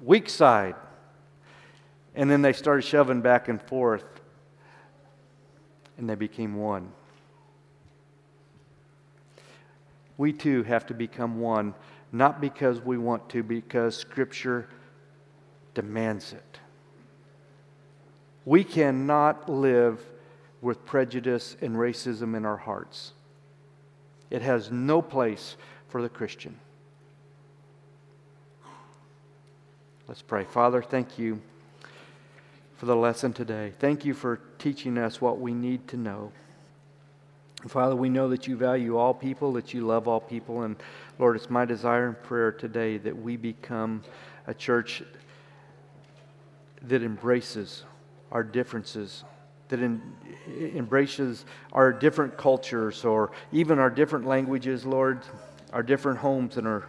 weak 0.02 0.30
side. 0.30 0.76
And 2.16 2.30
then 2.32 2.42
they 2.42 2.54
started 2.54 2.84
shoving 2.84 3.22
back 3.22 3.50
and 3.50 3.62
forth 3.62 4.06
and 5.98 6.10
they 6.10 6.16
became 6.16 6.56
one. 6.56 6.92
We 10.18 10.34
too 10.34 10.64
have 10.64 10.86
to 10.88 10.94
become 10.94 11.40
one, 11.40 11.74
not 12.12 12.40
because 12.40 12.80
we 12.80 12.98
want 12.98 13.30
to, 13.30 13.44
because 13.44 13.96
Scripture 13.96 14.68
demands 15.74 16.34
it. 16.34 16.60
We 18.46 18.64
cannot 18.64 19.50
live 19.50 20.00
with 20.62 20.86
prejudice 20.86 21.58
and 21.62 21.76
racism 21.76 22.36
in 22.36 22.46
our 22.46 22.58
hearts. 22.58 23.14
It 24.30 24.42
has 24.42 24.72
no 24.72 25.02
place 25.02 25.58
for 25.90 26.02
the 26.02 26.10
Christian. 26.10 26.60
Let's 30.08 30.22
pray. 30.22 30.44
Father, 30.44 30.82
thank 30.82 31.18
you 31.18 31.42
for 32.78 32.86
the 32.86 32.96
lesson 32.96 33.34
today. 33.34 33.74
Thank 33.80 34.06
you 34.06 34.14
for 34.14 34.40
teaching 34.60 34.98
us 34.98 35.20
what 35.20 35.40
we 35.40 35.54
need 35.54 35.88
to 35.90 35.98
know. 35.98 36.32
Father, 37.68 37.96
we 37.96 38.10
know 38.10 38.30
that 38.30 38.48
you 38.48 38.56
value 38.56 38.98
all 38.98 39.14
people, 39.14 39.54
that 39.54 39.74
you 39.74 39.86
love 39.86 40.08
all 40.08 40.20
people. 40.20 40.64
And 40.64 40.76
Lord, 41.18 41.36
it's 41.36 41.50
my 41.50 41.66
desire 41.66 42.08
and 42.08 42.24
prayer 42.24 42.52
today 42.52 42.98
that 43.00 43.18
we 43.18 43.38
become 43.38 44.04
a 44.48 44.54
church 44.54 45.02
that 46.84 47.02
embraces 47.02 47.84
our 48.32 48.44
differences, 48.44 49.24
that 49.70 49.80
in, 49.80 50.02
embraces 50.76 51.46
our 51.74 51.92
different 51.92 52.38
cultures 52.38 53.04
or 53.04 53.32
even 53.52 53.80
our 53.80 53.90
different 53.90 54.26
languages, 54.26 54.86
Lord, 54.86 55.22
our 55.74 55.82
different 55.84 56.20
homes 56.20 56.58
and 56.58 56.68
our, 56.68 56.88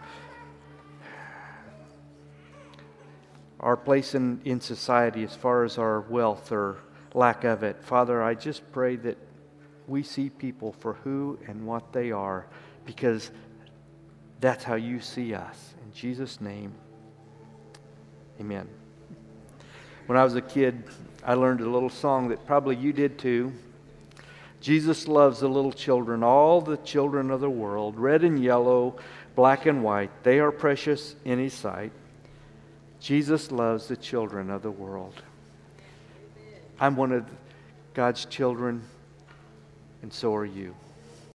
our 3.59 3.77
place 3.77 4.13
in, 4.13 4.41
in 4.45 4.61
society 4.61 5.23
as 5.23 5.35
far 5.35 5.63
as 5.63 5.77
our 5.77 6.01
wealth 6.01 6.51
or 6.51 6.77
lack 7.13 7.43
of 7.43 7.63
it. 7.63 7.81
Father, 7.81 8.21
I 8.21 8.35
just 8.35 8.71
pray 8.71 8.95
that 8.97 9.17
we 9.87 10.03
see 10.03 10.29
people 10.29 10.73
for 10.79 10.93
who 10.93 11.39
and 11.47 11.65
what 11.65 11.93
they 11.93 12.11
are 12.11 12.45
because 12.85 13.31
that's 14.39 14.63
how 14.63 14.75
you 14.75 14.99
see 14.99 15.33
us. 15.33 15.73
In 15.85 15.93
Jesus' 15.93 16.39
name, 16.41 16.73
amen. 18.39 18.67
When 20.05 20.17
I 20.17 20.23
was 20.23 20.35
a 20.35 20.41
kid, 20.41 20.83
I 21.23 21.33
learned 21.33 21.61
a 21.61 21.69
little 21.69 21.89
song 21.89 22.29
that 22.29 22.45
probably 22.45 22.75
you 22.75 22.93
did 22.93 23.17
too. 23.17 23.51
Jesus 24.61 25.07
loves 25.07 25.39
the 25.39 25.47
little 25.47 25.71
children, 25.71 26.23
all 26.23 26.61
the 26.61 26.77
children 26.77 27.31
of 27.31 27.41
the 27.41 27.49
world, 27.49 27.97
red 27.97 28.23
and 28.23 28.41
yellow, 28.41 28.97
black 29.35 29.65
and 29.65 29.83
white. 29.83 30.11
They 30.23 30.39
are 30.39 30.51
precious 30.51 31.15
in 31.25 31.39
His 31.39 31.53
sight. 31.53 31.91
Jesus 32.99 33.51
loves 33.51 33.87
the 33.87 33.97
children 33.97 34.49
of 34.49 34.63
the 34.63 34.71
world. 34.71 35.21
I'm 36.79 36.95
one 36.95 37.11
of 37.11 37.25
God's 37.93 38.25
children, 38.25 38.83
and 40.07 40.13
so 40.13 40.33
are 40.33 40.45
you. 40.45 40.73